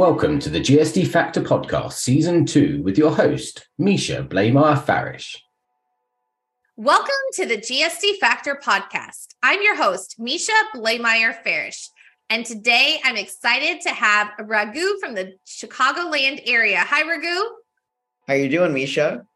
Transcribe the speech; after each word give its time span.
Welcome 0.00 0.38
to 0.38 0.48
the 0.48 0.60
GSD 0.60 1.08
Factor 1.08 1.42
Podcast, 1.42 1.92
Season 1.92 2.46
2, 2.46 2.82
with 2.82 2.96
your 2.96 3.14
host, 3.14 3.68
Misha 3.76 4.22
Bleymaier-Farrish. 4.22 5.36
Welcome 6.78 7.12
to 7.34 7.44
the 7.44 7.58
GSD 7.58 8.16
Factor 8.16 8.58
Podcast. 8.64 9.34
I'm 9.42 9.60
your 9.60 9.76
host, 9.76 10.16
Misha 10.18 10.54
Blameyer 10.74 11.34
Farish. 11.44 11.90
And 12.30 12.46
today 12.46 12.98
I'm 13.04 13.18
excited 13.18 13.82
to 13.82 13.90
have 13.90 14.30
Raghu 14.38 14.98
from 15.00 15.14
the 15.14 15.34
Chicagoland 15.46 16.44
area. 16.46 16.78
Hi, 16.78 17.02
Raghu. 17.02 17.38
How 18.26 18.32
are 18.32 18.36
you 18.36 18.48
doing, 18.48 18.72
Misha? 18.72 19.26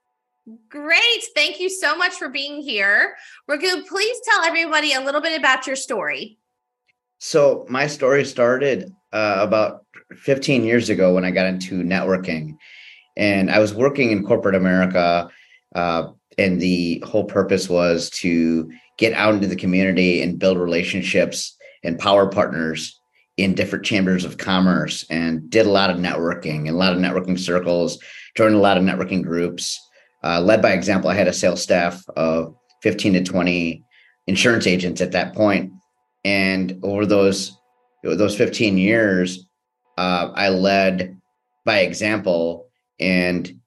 Great. 0.70 1.24
Thank 1.36 1.60
you 1.60 1.68
so 1.68 1.94
much 1.94 2.14
for 2.14 2.30
being 2.30 2.62
here. 2.62 3.16
Raghu, 3.46 3.82
please 3.82 4.16
tell 4.24 4.46
everybody 4.46 4.94
a 4.94 5.02
little 5.02 5.20
bit 5.20 5.38
about 5.38 5.66
your 5.66 5.76
story. 5.76 6.38
So 7.18 7.66
my 7.68 7.86
story 7.86 8.24
started 8.24 8.94
uh, 9.12 9.36
about 9.40 9.83
15 10.16 10.64
years 10.64 10.90
ago 10.90 11.14
when 11.14 11.24
I 11.24 11.30
got 11.30 11.46
into 11.46 11.82
networking, 11.82 12.56
and 13.16 13.50
I 13.50 13.58
was 13.58 13.74
working 13.74 14.10
in 14.10 14.24
corporate 14.24 14.54
America, 14.54 15.28
uh, 15.74 16.08
and 16.38 16.60
the 16.60 17.02
whole 17.06 17.24
purpose 17.24 17.68
was 17.68 18.10
to 18.10 18.70
get 18.98 19.12
out 19.12 19.34
into 19.34 19.46
the 19.46 19.56
community 19.56 20.22
and 20.22 20.38
build 20.38 20.58
relationships 20.58 21.56
and 21.82 21.98
power 21.98 22.28
partners 22.28 23.00
in 23.36 23.54
different 23.54 23.84
chambers 23.84 24.24
of 24.24 24.38
commerce, 24.38 25.04
and 25.10 25.50
did 25.50 25.66
a 25.66 25.70
lot 25.70 25.90
of 25.90 25.96
networking 25.96 26.60
and 26.60 26.70
a 26.70 26.78
lot 26.78 26.92
of 26.92 26.98
networking 26.98 27.38
circles, 27.38 27.98
joined 28.36 28.54
a 28.54 28.58
lot 28.58 28.78
of 28.78 28.84
networking 28.84 29.22
groups. 29.22 29.80
Uh, 30.22 30.40
led 30.40 30.62
by 30.62 30.72
example, 30.72 31.10
I 31.10 31.14
had 31.14 31.28
a 31.28 31.32
sales 31.32 31.60
staff 31.60 32.02
of 32.16 32.54
15 32.82 33.14
to 33.14 33.24
20 33.24 33.84
insurance 34.26 34.66
agents 34.66 35.00
at 35.00 35.12
that 35.12 35.34
point, 35.34 35.72
and 36.24 36.78
over 36.82 37.06
those 37.06 37.56
those 38.04 38.36
15 38.36 38.76
years, 38.76 39.46
uh, 39.96 40.30
I 40.34 40.48
led 40.48 41.20
by 41.64 41.80
example 41.80 42.68
and 43.00 43.60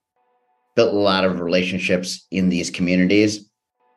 built 0.75 0.93
a 0.93 0.97
lot 0.97 1.25
of 1.25 1.39
relationships 1.39 2.25
in 2.31 2.49
these 2.49 2.69
communities. 2.69 3.49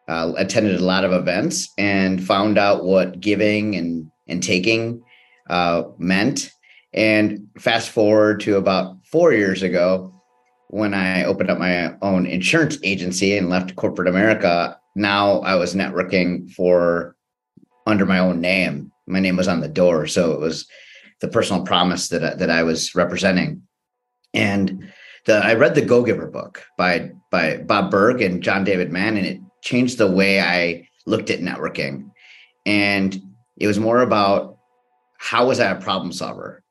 Uh, 0.09 0.33
attended 0.37 0.81
a 0.81 0.85
lot 0.85 1.05
of 1.05 1.13
events 1.13 1.69
and 1.79 2.27
found 2.27 2.59
out 2.59 2.85
what 2.85 3.21
giving 3.21 3.77
and 3.77 4.11
and 4.27 4.43
taking 4.43 5.01
uh, 5.49 5.85
meant. 5.99 6.51
And 6.93 7.47
fast 7.59 7.91
forward 7.91 8.41
to 8.41 8.57
about 8.57 8.97
four 9.05 9.33
years 9.33 9.63
ago, 9.63 10.21
when 10.71 10.95
I 10.95 11.25
opened 11.25 11.51
up 11.51 11.59
my 11.59 11.95
own 12.01 12.27
insurance 12.27 12.79
agency 12.85 13.37
and 13.37 13.51
left 13.51 13.75
corporate 13.75 14.09
America. 14.09 14.79
Now 14.95 15.41
I 15.41 15.57
was 15.57 15.75
networking 15.75 16.51
for 16.53 17.17
under 17.87 18.07
my 18.07 18.21
own 18.21 18.41
name. 18.41 18.93
My 19.07 19.19
name 19.19 19.37
was 19.37 19.49
on 19.49 19.61
the 19.61 19.69
door, 19.69 20.07
so 20.07 20.33
it 20.33 20.41
was 20.41 20.67
the 21.21 21.29
personal 21.29 21.65
promise 21.65 22.09
that 22.09 22.25
I, 22.25 22.35
that 22.35 22.51
I 22.51 22.63
was 22.63 22.95
representing. 22.95 23.63
And 24.33 24.93
the 25.27 25.35
I 25.35 25.55
read 25.55 25.75
the 25.75 25.83
Go 25.83 26.03
Giver 26.03 26.27
book 26.27 26.65
by 26.77 27.11
by 27.31 27.59
Bob 27.59 27.91
Burg 27.91 28.23
and 28.23 28.43
John 28.43 28.65
David 28.65 28.93
Mann, 28.93 29.17
and 29.17 29.27
it 29.27 29.41
changed 29.63 29.99
the 29.99 30.11
way 30.11 30.41
I 30.41 30.89
looked 31.07 31.31
at 31.31 31.41
networking. 31.41 32.11
And 32.67 33.21
it 33.57 33.67
was 33.67 33.79
more 33.79 34.01
about 34.01 34.59
how 35.19 35.47
was 35.47 35.61
I 35.61 35.71
a 35.71 35.81
problem 35.81 36.13
solver? 36.13 36.63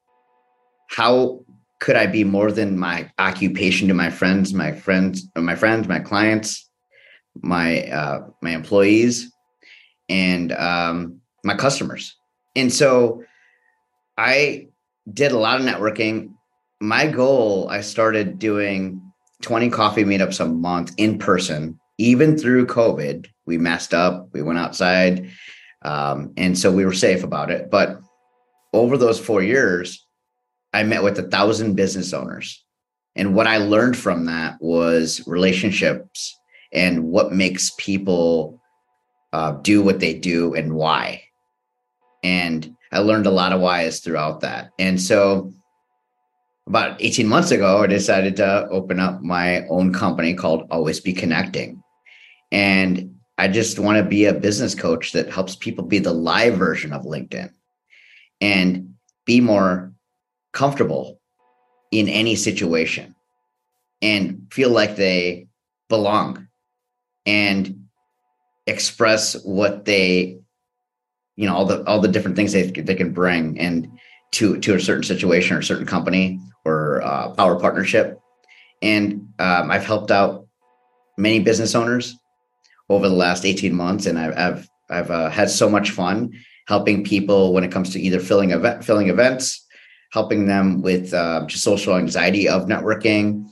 How 0.90 1.42
could 1.80 1.96
I 1.96 2.08
be 2.08 2.24
more 2.24 2.52
than 2.52 2.78
my 2.78 3.10
occupation 3.20 3.88
to 3.88 3.94
my 3.94 4.10
friends, 4.10 4.54
my 4.54 4.72
friends, 4.74 5.28
my 5.36 5.56
friends, 5.56 5.88
my 5.88 6.00
clients, 6.00 6.70
my 7.42 7.84
uh, 7.84 8.28
my 8.42 8.52
employees, 8.52 9.32
and 10.10 10.52
um, 10.54 11.22
my 11.44 11.56
customers? 11.56 12.16
And 12.56 12.74
so 12.74 13.24
I 14.20 14.68
did 15.12 15.32
a 15.32 15.38
lot 15.38 15.62
of 15.62 15.66
networking. 15.66 16.34
My 16.82 17.08
goal, 17.08 17.70
I 17.70 17.80
started 17.80 18.38
doing 18.38 19.02
20 19.44 19.70
coffee 19.70 20.04
meetups 20.04 20.42
a 20.42 20.46
month 20.46 20.94
in 20.98 21.18
person, 21.18 21.80
even 21.98 22.38
through 22.38 22.68
COVID. 22.68 23.28
We 23.46 23.58
messed 23.58 23.94
up, 23.94 24.28
we 24.34 24.42
went 24.42 24.60
outside. 24.60 25.30
Um, 25.84 26.34
and 26.36 26.58
so 26.58 26.70
we 26.70 26.84
were 26.84 26.94
safe 26.94 27.24
about 27.24 27.50
it. 27.50 27.72
But 27.72 28.02
over 28.74 28.98
those 28.98 29.22
four 29.22 29.42
years, 29.42 30.06
I 30.74 30.84
met 30.84 31.02
with 31.02 31.18
a 31.18 31.24
thousand 31.24 31.76
business 31.76 32.12
owners. 32.12 32.62
And 33.16 33.34
what 33.34 33.48
I 33.48 33.58
learned 33.58 33.96
from 33.96 34.26
that 34.26 34.58
was 34.60 35.26
relationships 35.28 36.38
and 36.74 37.06
what 37.06 37.32
makes 37.32 37.72
people 37.78 38.60
uh, 39.32 39.54
do 39.62 39.82
what 39.82 40.02
they 40.02 40.14
do 40.14 40.54
and 40.56 40.74
why. 40.74 41.24
And 42.22 42.76
I 42.92 43.00
learned 43.00 43.28
a 43.28 43.32
lot 43.32 43.54
of 43.54 43.62
whys 43.62 44.00
throughout 44.00 44.42
that. 44.42 44.72
And 44.80 45.00
so 45.00 45.54
about 46.68 47.02
18 47.02 47.28
months 47.28 47.52
ago, 47.52 47.84
I 47.84 47.88
decided 47.88 48.36
to 48.38 48.68
open 48.70 49.00
up 49.00 49.22
my 49.22 49.66
own 49.68 49.94
company 49.94 50.34
called 50.34 50.68
Always 50.72 51.00
Be 51.00 51.14
Connecting. 51.14 51.84
And 52.52 53.16
I 53.38 53.48
just 53.48 53.80
want 53.80 53.98
to 53.98 54.04
be 54.04 54.26
a 54.26 54.34
business 54.34 54.76
coach 54.76 55.12
that 55.14 55.32
helps 55.32 55.56
people 55.56 55.86
be 55.86 56.00
the 56.00 56.14
live 56.14 56.56
version 56.56 56.94
of 56.94 57.04
LinkedIn 57.04 57.52
and 58.42 58.96
be 59.26 59.40
more 59.42 59.94
comfortable 60.52 61.20
in 61.92 62.08
any 62.08 62.36
situation 62.36 63.16
and 64.02 64.48
feel 64.52 64.70
like 64.70 64.96
they 64.96 65.48
belong 65.88 66.48
and 67.26 67.86
express 68.68 69.34
what 69.44 69.86
they 69.86 70.39
you 71.40 71.46
know 71.46 71.56
all 71.56 71.66
the 71.66 71.82
all 71.88 72.02
the 72.02 72.10
different 72.10 72.36
things 72.36 72.52
they 72.52 72.64
they 72.64 72.96
can 72.96 73.14
bring 73.14 73.58
and 73.60 73.90
to 74.32 74.60
to 74.60 74.76
a 74.76 74.80
certain 74.80 75.04
situation 75.04 75.56
or 75.56 75.60
a 75.60 75.64
certain 75.64 75.86
company 75.86 76.38
or 76.66 77.02
uh, 77.02 77.30
power 77.30 77.58
partnership. 77.58 78.20
And 78.82 79.30
um, 79.40 79.72
I've 79.72 79.86
helped 79.86 80.12
out 80.12 80.48
many 81.18 81.40
business 81.40 81.76
owners 81.76 82.16
over 82.90 83.08
the 83.08 83.16
last 83.16 83.46
18 83.46 83.74
months, 83.74 84.06
and 84.06 84.20
I've 84.20 84.38
I've, 84.38 84.70
I've 84.90 85.12
uh, 85.12 85.30
had 85.30 85.50
so 85.50 85.70
much 85.70 85.92
fun 85.92 86.34
helping 86.68 87.06
people 87.06 87.54
when 87.54 87.64
it 87.64 87.72
comes 87.72 87.92
to 87.92 88.02
either 88.02 88.20
filling 88.20 88.52
event 88.52 88.84
filling 88.84 89.08
events, 89.08 89.66
helping 90.12 90.46
them 90.46 90.82
with 90.82 91.14
uh, 91.14 91.46
just 91.48 91.64
social 91.64 91.96
anxiety 91.96 92.50
of 92.50 92.66
networking, 92.66 93.48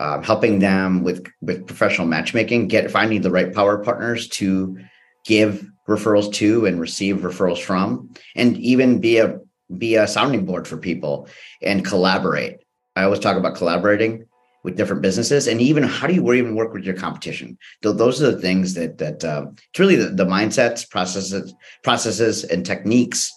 um, 0.00 0.22
helping 0.22 0.58
them 0.58 1.02
with 1.02 1.26
with 1.42 1.66
professional 1.66 2.06
matchmaking, 2.06 2.68
get 2.68 2.90
finding 2.90 3.20
the 3.20 3.30
right 3.30 3.54
power 3.54 3.84
partners 3.84 4.26
to 4.28 4.78
give 5.26 5.70
referrals 5.90 6.32
to 6.34 6.66
and 6.66 6.80
receive 6.80 7.18
referrals 7.18 7.60
from, 7.60 8.14
and 8.36 8.56
even 8.56 9.00
be 9.00 9.18
a 9.18 9.38
be 9.76 9.96
a 9.96 10.06
sounding 10.06 10.44
board 10.44 10.66
for 10.66 10.76
people 10.76 11.28
and 11.62 11.84
collaborate. 11.84 12.58
I 12.96 13.04
always 13.04 13.20
talk 13.20 13.36
about 13.36 13.54
collaborating 13.56 14.26
with 14.64 14.76
different 14.76 15.02
businesses, 15.02 15.46
and 15.46 15.60
even 15.60 15.82
how 15.82 16.06
do 16.06 16.14
you 16.14 16.32
even 16.32 16.54
work 16.54 16.72
with 16.72 16.84
your 16.84 16.96
competition? 16.96 17.56
Those 17.82 18.22
are 18.22 18.32
the 18.32 18.40
things 18.40 18.74
that 18.74 18.98
that 18.98 19.24
uh, 19.24 19.46
it's 19.70 19.78
really 19.78 19.96
the, 19.96 20.08
the 20.08 20.26
mindsets, 20.26 20.88
processes, 20.88 21.54
processes, 21.82 22.44
and 22.44 22.64
techniques 22.64 23.32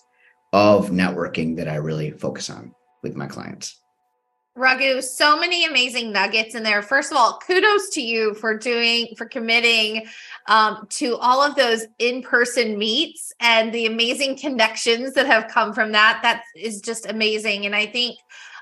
of 0.53 0.91
networking 0.91 1.58
that 1.58 1.68
I 1.68 1.75
really 1.75 2.12
focus 2.12 2.50
on 2.50 2.74
with 3.02 3.16
my 3.16 3.28
clients. 3.28 3.82
Raghu, 4.56 5.02
so 5.02 5.40
many 5.40 5.66
amazing 5.66 6.12
nuggets 6.12 6.53
in 6.53 6.62
there. 6.62 6.84
First 6.84 7.12
of 7.12 7.18
all, 7.18 7.40
kudos 7.40 7.90
to 7.90 8.02
you 8.02 8.36
for 8.36 8.56
doing, 8.56 9.08
for 9.18 9.25
committing 9.25 10.06
um, 10.47 10.86
to 10.91 11.18
all 11.18 11.41
of 11.41 11.56
those 11.56 11.86
in 11.97 12.22
person 12.22 12.78
meets 12.78 13.34
and 13.40 13.74
the 13.74 13.88
amazing 13.88 14.38
connections 14.38 15.14
that 15.14 15.25
have 15.25 15.47
come 15.47 15.74
from 15.74 15.91
that. 15.94 16.19
That 16.22 16.44
is 16.56 16.81
just 16.81 17.09
amazing. 17.09 17.66
And 17.66 17.75
I 17.75 17.88
think 17.88 18.19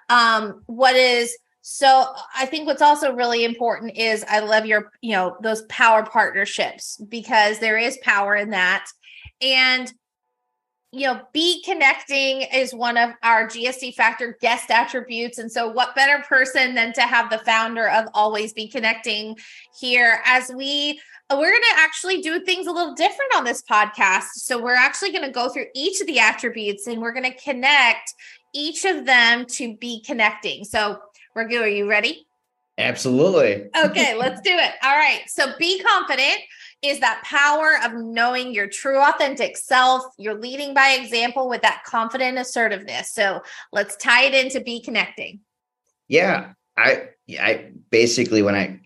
um, 0.09 0.61
what 0.67 0.95
is 0.95 1.37
so 1.61 2.05
I 2.35 2.47
think 2.47 2.65
what's 2.65 2.81
also 2.81 3.13
really 3.13 3.45
important 3.45 3.95
is 3.95 4.25
I 4.27 4.39
love 4.39 4.65
your, 4.65 4.91
you 5.01 5.11
know, 5.11 5.37
those 5.41 5.61
power 5.63 6.03
partnerships 6.03 6.97
because 7.07 7.59
there 7.59 7.77
is 7.77 7.99
power 8.01 8.35
in 8.35 8.49
that. 8.49 8.87
And 9.41 9.91
you 10.93 11.07
know, 11.07 11.21
be 11.31 11.63
connecting 11.63 12.41
is 12.41 12.73
one 12.73 12.97
of 12.97 13.11
our 13.23 13.47
GSD 13.47 13.95
factor 13.95 14.37
guest 14.41 14.69
attributes. 14.69 15.37
And 15.37 15.49
so, 15.49 15.69
what 15.69 15.95
better 15.95 16.21
person 16.23 16.75
than 16.75 16.91
to 16.93 17.01
have 17.01 17.29
the 17.29 17.37
founder 17.39 17.87
of 17.89 18.07
Always 18.13 18.51
Be 18.51 18.67
Connecting 18.67 19.37
here 19.79 20.21
as 20.25 20.51
we 20.53 20.99
we're 21.31 21.49
going 21.49 21.61
to 21.61 21.79
actually 21.79 22.21
do 22.21 22.41
things 22.41 22.67
a 22.67 22.71
little 22.73 22.93
different 22.93 23.33
on 23.37 23.45
this 23.45 23.63
podcast. 23.63 24.27
So, 24.33 24.61
we're 24.61 24.75
actually 24.75 25.11
going 25.11 25.23
to 25.23 25.31
go 25.31 25.47
through 25.47 25.67
each 25.73 26.01
of 26.01 26.07
the 26.07 26.19
attributes 26.19 26.87
and 26.87 27.01
we're 27.01 27.13
going 27.13 27.31
to 27.31 27.37
connect 27.41 28.13
each 28.53 28.83
of 28.83 29.05
them 29.05 29.45
to 29.45 29.77
be 29.77 30.03
connecting. 30.03 30.65
So, 30.65 30.99
Raghu, 31.35 31.61
are 31.61 31.67
you 31.67 31.89
ready? 31.89 32.27
Absolutely. 32.77 33.69
okay, 33.85 34.15
let's 34.17 34.41
do 34.41 34.51
it. 34.51 34.73
All 34.83 34.97
right. 34.97 35.21
So, 35.27 35.53
be 35.57 35.81
confident 35.81 36.39
is 36.81 36.99
that 36.99 37.23
power 37.23 37.77
of 37.83 37.93
knowing 37.93 38.53
your 38.53 38.67
true 38.67 38.99
authentic 38.99 39.55
self. 39.55 40.03
You're 40.17 40.39
leading 40.39 40.73
by 40.73 40.97
example 40.99 41.47
with 41.47 41.61
that 41.61 41.83
confident 41.85 42.37
assertiveness. 42.37 43.11
So 43.11 43.41
let's 43.71 43.95
tie 43.97 44.25
it 44.25 44.33
into 44.33 44.61
be 44.61 44.81
connecting. 44.81 45.41
Yeah. 46.07 46.53
I 46.77 47.09
I 47.39 47.71
basically 47.89 48.41
when 48.41 48.55
I 48.55 48.79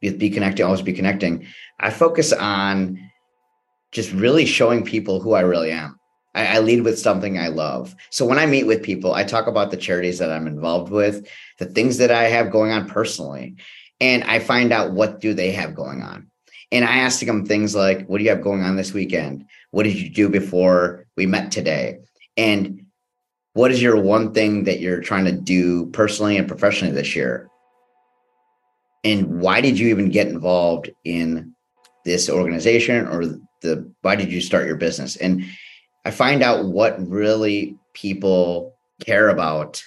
be 0.00 0.30
connecting, 0.30 0.64
always 0.64 0.82
be 0.82 0.92
connecting, 0.92 1.46
I 1.78 1.90
focus 1.90 2.32
on 2.32 2.98
just 3.92 4.12
really 4.12 4.46
showing 4.46 4.84
people 4.84 5.20
who 5.20 5.34
I 5.34 5.40
really 5.40 5.70
am. 5.70 5.98
I, 6.34 6.56
I, 6.56 6.58
lead 6.60 6.82
with 6.82 6.98
something 6.98 7.38
I 7.38 7.48
love. 7.48 7.94
So 8.10 8.24
when 8.24 8.38
I 8.38 8.46
meet 8.46 8.64
with 8.64 8.82
people, 8.82 9.14
I 9.14 9.22
talk 9.22 9.46
about 9.46 9.70
the 9.70 9.76
charities 9.76 10.18
that 10.18 10.32
I'm 10.32 10.46
involved 10.46 10.90
with, 10.90 11.28
the 11.58 11.66
things 11.66 11.98
that 11.98 12.10
I 12.10 12.24
have 12.24 12.50
going 12.50 12.72
on 12.72 12.88
personally, 12.88 13.56
and 14.00 14.24
I 14.24 14.38
find 14.38 14.72
out 14.72 14.92
what 14.92 15.20
do 15.20 15.34
they 15.34 15.52
have 15.52 15.74
going 15.74 16.02
on. 16.02 16.31
And 16.72 16.86
I 16.86 16.96
ask 17.00 17.20
them 17.20 17.44
things 17.44 17.74
like, 17.74 18.06
what 18.06 18.18
do 18.18 18.24
you 18.24 18.30
have 18.30 18.40
going 18.40 18.62
on 18.62 18.76
this 18.76 18.94
weekend? 18.94 19.44
What 19.72 19.82
did 19.82 19.94
you 19.94 20.08
do 20.08 20.30
before 20.30 21.06
we 21.18 21.26
met 21.26 21.52
today? 21.52 21.98
And 22.38 22.86
what 23.52 23.70
is 23.70 23.82
your 23.82 24.00
one 24.00 24.32
thing 24.32 24.64
that 24.64 24.80
you're 24.80 25.02
trying 25.02 25.26
to 25.26 25.32
do 25.32 25.86
personally 25.90 26.38
and 26.38 26.48
professionally 26.48 26.94
this 26.94 27.14
year? 27.14 27.50
And 29.04 29.40
why 29.40 29.60
did 29.60 29.78
you 29.78 29.88
even 29.88 30.08
get 30.08 30.28
involved 30.28 30.90
in 31.04 31.54
this 32.06 32.30
organization 32.30 33.06
or 33.06 33.26
the 33.60 33.92
why 34.00 34.16
did 34.16 34.32
you 34.32 34.40
start 34.40 34.66
your 34.66 34.76
business? 34.76 35.16
And 35.16 35.44
I 36.06 36.10
find 36.10 36.42
out 36.42 36.64
what 36.64 37.06
really 37.06 37.76
people 37.92 38.74
care 39.04 39.28
about 39.28 39.82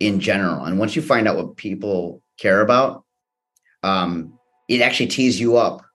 in 0.00 0.18
general. 0.18 0.64
And 0.64 0.80
once 0.80 0.96
you 0.96 1.02
find 1.02 1.28
out 1.28 1.36
what 1.36 1.56
people 1.56 2.20
care 2.36 2.62
about, 2.62 3.04
um, 3.84 4.36
it 4.68 4.80
actually 4.80 5.06
tees 5.06 5.38
you 5.38 5.56
up 5.56 5.85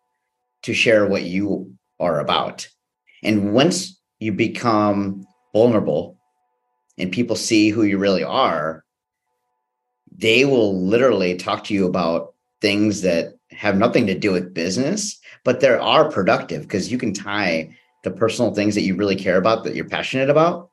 to 0.64 0.74
share 0.74 1.06
what 1.06 1.24
you 1.24 1.74
are 2.00 2.20
about. 2.20 2.68
And 3.24 3.54
once 3.54 4.00
you 4.20 4.32
become 4.32 5.26
vulnerable 5.54 6.18
and 6.98 7.12
people 7.12 7.36
see 7.36 7.70
who 7.70 7.84
you 7.84 7.98
really 7.98 8.24
are, 8.24 8.84
they 10.12 10.46
will 10.46 10.80
literally 10.80 11.36
talk 11.36 11.64
to 11.66 11.74
you 11.74 11.88
about 11.88 12.34
things 12.62 13.02
that 13.02 13.34
have 13.52 13.78
nothing 13.78 14.08
to 14.08 14.18
do 14.18 14.32
with 14.32 14.54
business, 14.54 15.20
but 15.44 15.60
they 15.60 15.70
are 15.70 16.12
productive 16.12 16.64
because 16.64 16.92
you 16.92 16.98
can 16.98 17.14
tie 17.14 17.76
the 18.04 18.12
personal 18.12 18.54
things 18.54 18.76
that 18.76 18.82
you 18.82 18.96
really 18.96 19.16
care 19.16 19.38
about, 19.38 19.64
that 19.64 19.76
you're 19.76 19.88
passionate 19.88 20.30
about, 20.30 20.70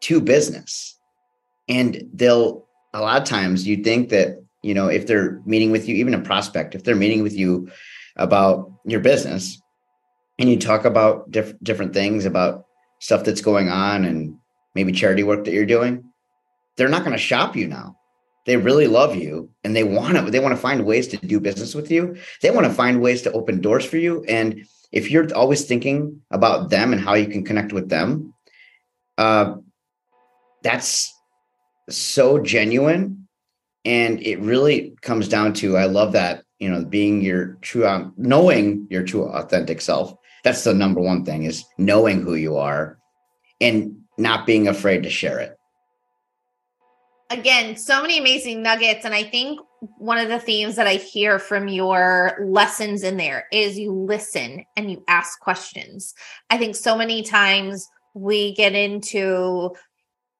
to 0.00 0.20
business. 0.20 0.98
And 1.68 2.08
they'll, 2.12 2.66
a 2.94 3.00
lot 3.00 3.20
of 3.20 3.28
times, 3.28 3.66
you 3.66 3.82
think 3.82 4.08
that, 4.10 4.42
you 4.62 4.74
know, 4.74 4.88
if 4.88 5.06
they're 5.06 5.40
meeting 5.44 5.70
with 5.70 5.88
you, 5.88 5.96
even 5.96 6.14
a 6.14 6.20
prospect, 6.20 6.74
if 6.74 6.84
they're 6.84 6.96
meeting 6.96 7.22
with 7.22 7.34
you 7.34 7.70
about 8.18 8.70
your 8.84 9.00
business 9.00 9.60
and 10.38 10.48
you 10.48 10.58
talk 10.58 10.84
about 10.84 11.30
diff- 11.30 11.58
different 11.62 11.94
things 11.94 12.24
about 12.24 12.64
stuff 13.00 13.24
that's 13.24 13.40
going 13.40 13.68
on 13.68 14.04
and 14.04 14.36
maybe 14.74 14.92
charity 14.92 15.22
work 15.22 15.44
that 15.44 15.52
you're 15.52 15.66
doing, 15.66 16.04
they're 16.76 16.88
not 16.88 17.04
going 17.04 17.12
to 17.12 17.18
shop 17.18 17.56
you 17.56 17.66
now. 17.66 17.96
They 18.46 18.56
really 18.56 18.86
love 18.86 19.14
you 19.14 19.50
and 19.62 19.76
they 19.76 19.84
want 19.84 20.16
to 20.16 20.30
they 20.30 20.40
want 20.40 20.54
to 20.54 20.60
find 20.60 20.86
ways 20.86 21.08
to 21.08 21.16
do 21.18 21.38
business 21.38 21.74
with 21.74 21.90
you. 21.90 22.16
They 22.40 22.50
want 22.50 22.66
to 22.66 22.72
find 22.72 23.02
ways 23.02 23.22
to 23.22 23.32
open 23.32 23.60
doors 23.60 23.84
for 23.84 23.98
you 23.98 24.24
and 24.24 24.66
if 24.92 25.10
you're 25.10 25.32
always 25.34 25.64
thinking 25.64 26.22
about 26.30 26.70
them 26.70 26.92
and 26.92 27.02
how 27.02 27.14
you 27.14 27.26
can 27.26 27.44
connect 27.44 27.72
with 27.72 27.88
them, 27.88 28.32
uh, 29.18 29.56
that's 30.62 31.14
so 31.90 32.38
genuine. 32.38 33.28
And 33.84 34.20
it 34.22 34.40
really 34.40 34.96
comes 35.02 35.28
down 35.28 35.52
to 35.54 35.76
I 35.76 35.84
love 35.84 36.12
that, 36.12 36.44
you 36.58 36.68
know, 36.68 36.84
being 36.84 37.20
your 37.20 37.58
true, 37.60 37.86
um, 37.86 38.14
knowing 38.16 38.86
your 38.90 39.02
true 39.02 39.24
authentic 39.24 39.80
self. 39.80 40.14
That's 40.44 40.64
the 40.64 40.74
number 40.74 41.00
one 41.00 41.24
thing 41.24 41.44
is 41.44 41.64
knowing 41.78 42.22
who 42.22 42.34
you 42.34 42.56
are 42.56 42.98
and 43.60 43.96
not 44.16 44.46
being 44.46 44.68
afraid 44.68 45.02
to 45.02 45.10
share 45.10 45.38
it 45.40 45.58
again, 47.30 47.76
so 47.76 48.02
many 48.02 48.18
amazing 48.18 48.62
nuggets. 48.62 49.04
And 49.04 49.14
I 49.14 49.22
think 49.22 49.60
one 49.98 50.18
of 50.18 50.28
the 50.28 50.38
themes 50.38 50.76
that 50.76 50.86
I 50.86 50.94
hear 50.94 51.38
from 51.38 51.68
your 51.68 52.38
lessons 52.42 53.02
in 53.02 53.16
there 53.16 53.46
is 53.52 53.78
you 53.78 53.92
listen 53.92 54.64
and 54.76 54.90
you 54.90 55.04
ask 55.08 55.38
questions. 55.40 56.14
I 56.50 56.58
think 56.58 56.74
so 56.74 56.96
many 56.96 57.22
times 57.22 57.88
we 58.14 58.54
get 58.54 58.74
into 58.74 59.74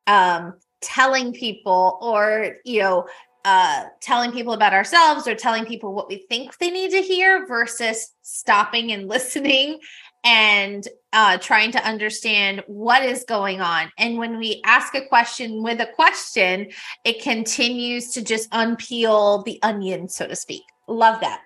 um, 0.07 0.55
telling 0.81 1.33
people 1.33 1.99
or, 2.01 2.57
you 2.65 2.81
know, 2.81 3.07
uh, 3.49 3.87
telling 4.03 4.31
people 4.31 4.53
about 4.53 4.75
ourselves 4.75 5.27
or 5.27 5.35
telling 5.35 5.65
people 5.65 5.95
what 5.95 6.07
we 6.07 6.19
think 6.29 6.59
they 6.59 6.71
need 6.71 6.91
to 6.91 7.01
hear 7.01 7.47
versus 7.47 8.13
stopping 8.21 8.93
and 8.93 9.09
listening 9.15 9.81
and 10.23 10.87
uh, 11.15 11.39
trying 11.39 11.73
to 11.73 11.83
understand 11.83 12.63
what 12.67 13.03
is 13.03 13.25
going 13.25 13.63
on. 13.63 13.91
And 13.97 14.19
when 14.19 14.39
we 14.39 14.61
ask 14.67 14.95
a 14.95 15.07
question 15.07 15.63
with 15.63 15.81
a 15.81 15.87
question, 15.87 16.69
it 17.07 17.23
continues 17.23 18.13
to 18.13 18.23
just 18.23 18.51
unpeel 18.51 19.47
the 19.47 19.59
onion, 19.63 20.11
so 20.11 20.27
to 20.27 20.37
speak. 20.37 20.65
Love 20.87 21.21
that. 21.23 21.41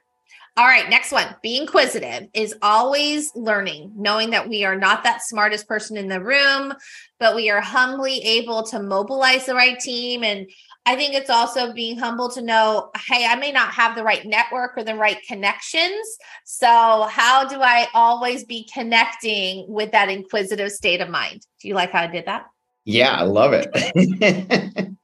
All 0.56 0.66
right, 0.66 0.90
next 0.90 1.12
one. 1.12 1.37
Be 1.40 1.56
inquisitive 1.56 2.28
is 2.34 2.55
always 2.60 3.34
learning, 3.37 3.93
knowing 3.96 4.31
that 4.31 4.48
we 4.48 4.64
are 4.64 4.76
not 4.76 5.05
that 5.05 5.22
smartest 5.22 5.69
person 5.69 5.96
in 5.96 6.08
the 6.08 6.20
room, 6.20 6.75
but 7.20 7.37
we 7.37 7.48
are 7.48 7.60
humbly 7.60 8.19
able 8.22 8.62
to 8.64 8.82
mobilize 8.82 9.46
the 9.46 9.55
right 9.55 9.78
team 9.78 10.25
and 10.25 10.50
I 10.84 10.96
think 10.96 11.14
it's 11.14 11.31
also 11.31 11.73
being 11.73 11.96
humble 11.96 12.29
to 12.31 12.43
know, 12.43 12.90
hey, 13.08 13.26
I 13.26 13.37
may 13.37 13.52
not 13.52 13.73
have 13.73 13.94
the 13.94 14.02
right 14.02 14.26
network 14.26 14.76
or 14.76 14.82
the 14.82 14.96
right 14.96 15.19
connections. 15.26 16.19
So, 16.44 17.06
how 17.08 17.46
do 17.46 17.61
I 17.61 17.87
always 17.94 18.44
be 18.44 18.69
connecting 18.73 19.64
with 19.69 19.93
that 19.93 20.08
inquisitive 20.08 20.73
state 20.73 21.00
of 21.00 21.08
mind? 21.08 21.46
Do 21.61 21.69
you 21.69 21.75
like 21.75 21.93
how 21.93 22.02
I 22.02 22.06
did 22.08 22.26
that? 22.26 22.46
Yeah, 22.84 23.12
I 23.12 23.23
love 23.23 23.52
it. 23.55 24.96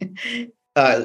uh, 0.76 1.04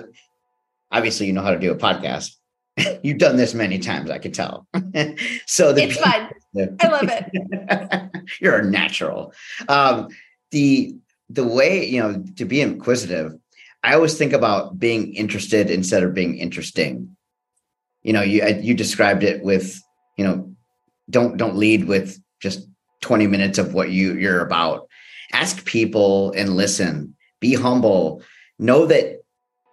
obviously, 0.92 1.28
you 1.28 1.34
know 1.34 1.44
how 1.44 1.52
to 1.52 1.60
do 1.60 1.72
a 1.72 1.78
podcast. 1.78 2.36
You've 3.04 3.20
done 3.20 3.38
this 3.38 3.54
many 3.54 3.78
times, 3.78 4.10
I 4.10 4.18
can 4.18 4.32
tell. 4.32 4.68
so 5.46 5.72
the, 5.72 5.84
it's 5.84 5.98
fun. 5.98 6.32
The, 6.54 6.76
I 6.82 6.88
love 6.88 7.10
it. 7.12 8.24
You're 8.42 8.58
a 8.58 8.66
natural. 8.66 9.34
Um, 9.68 10.08
the 10.50 10.96
the 11.30 11.46
way 11.46 11.86
you 11.86 12.00
know 12.00 12.24
to 12.38 12.46
be 12.46 12.62
inquisitive 12.62 13.34
I 13.84 13.94
always 13.96 14.18
think 14.18 14.34
about 14.34 14.80
being 14.80 15.14
interested 15.14 15.70
instead 15.70 16.04
of 16.04 16.14
being 16.14 16.38
interesting. 16.38 17.16
You 18.02 18.14
know, 18.14 18.22
you 18.22 18.46
you 18.62 18.74
described 18.74 19.24
it 19.24 19.44
with, 19.44 19.82
you 20.18 20.26
know, 20.26 20.56
don't 21.10 21.38
don't 21.38 21.58
lead 21.58 21.86
with 21.86 22.18
just 22.42 22.68
20 23.02 23.28
minutes 23.28 23.58
of 23.58 23.74
what 23.74 23.92
you 23.92 24.14
you're 24.14 24.42
about. 24.42 24.88
Ask 25.34 25.66
people 25.66 26.32
and 26.32 26.56
listen. 26.56 27.16
Be 27.40 27.54
humble. 27.56 28.24
Know 28.60 28.86
that 28.86 29.22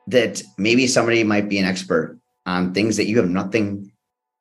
that 0.09 0.43
maybe 0.59 0.87
somebody 0.87 1.23
might 1.23 1.49
be 1.49 1.59
an 1.59 1.67
expert 1.67 2.19
on 2.47 2.75
things 2.75 2.97
that 2.97 3.07
you 3.07 3.19
have 3.19 3.29
nothing 3.29 3.93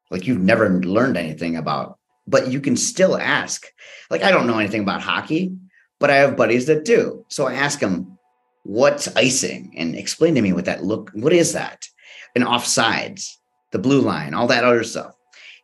like 0.10 0.26
you've 0.26 0.42
never 0.42 0.82
learned 0.82 1.18
anything 1.18 1.56
about, 1.56 2.00
but 2.28 2.48
you 2.48 2.60
can 2.60 2.76
still 2.76 3.18
ask. 3.18 3.68
Like 4.10 4.24
I 4.24 4.32
don't 4.32 4.48
know 4.48 4.58
anything 4.58 4.82
about 4.82 5.02
hockey, 5.02 5.56
but 6.00 6.10
I 6.10 6.16
have 6.16 6.38
buddies 6.38 6.66
that 6.66 6.86
do. 6.86 7.26
So 7.30 7.48
I 7.48 7.54
ask 7.54 7.80
them, 7.80 8.19
what's 8.64 9.08
icing? 9.16 9.74
And 9.78 9.96
explain 9.96 10.36
to 10.36 10.42
me 10.42 10.54
what 10.54 10.66
that 10.66 10.84
look 10.84 11.12
what 11.14 11.34
is 11.34 11.54
that? 11.54 11.86
And 12.36 12.44
offsides 12.44 13.36
the 13.72 13.80
blue 13.80 14.02
line 14.02 14.34
all 14.34 14.48
that 14.48 14.64
other 14.64 14.84
stuff. 14.84 15.16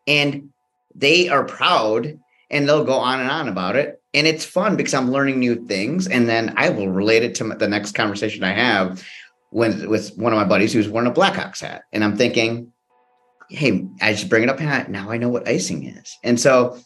And 0.08 0.50
they 0.94 1.28
are 1.28 1.44
proud 1.44 2.20
and 2.50 2.68
they'll 2.68 2.86
go 2.86 2.94
on 2.94 3.20
and 3.20 3.30
on 3.30 3.48
about 3.48 3.76
it. 3.76 4.02
And 4.14 4.28
it's 4.28 4.46
fun 4.46 4.76
because 4.76 4.94
i'm 4.94 5.12
learning 5.12 5.40
new 5.40 5.66
things. 5.66 6.08
And 6.08 6.28
then 6.28 6.54
i 6.58 6.70
will 6.70 6.90
relate 6.90 7.24
it 7.24 7.36
to 7.36 7.44
the 7.44 7.68
next 7.68 7.94
conversation 7.94 8.44
i 8.44 8.52
have 8.52 9.04
when 9.52 9.90
with 9.90 10.16
one 10.18 10.34
of 10.34 10.38
my 10.38 10.46
buddies 10.46 10.74
who's 10.74 10.90
wearing 10.90 11.10
a 11.10 11.14
blackhawks 11.14 11.62
hat. 11.62 11.84
And 11.92 12.04
i'm 12.04 12.18
thinking 12.18 12.72
hey 13.50 13.88
i 14.02 14.12
just 14.12 14.30
bring 14.30 14.42
it 14.42 14.50
up 14.50 14.60
and 14.60 14.90
now 14.90 15.12
i 15.12 15.18
know 15.18 15.30
what 15.30 15.48
icing 15.48 15.86
is. 15.86 16.18
And 16.24 16.40
so 16.40 16.80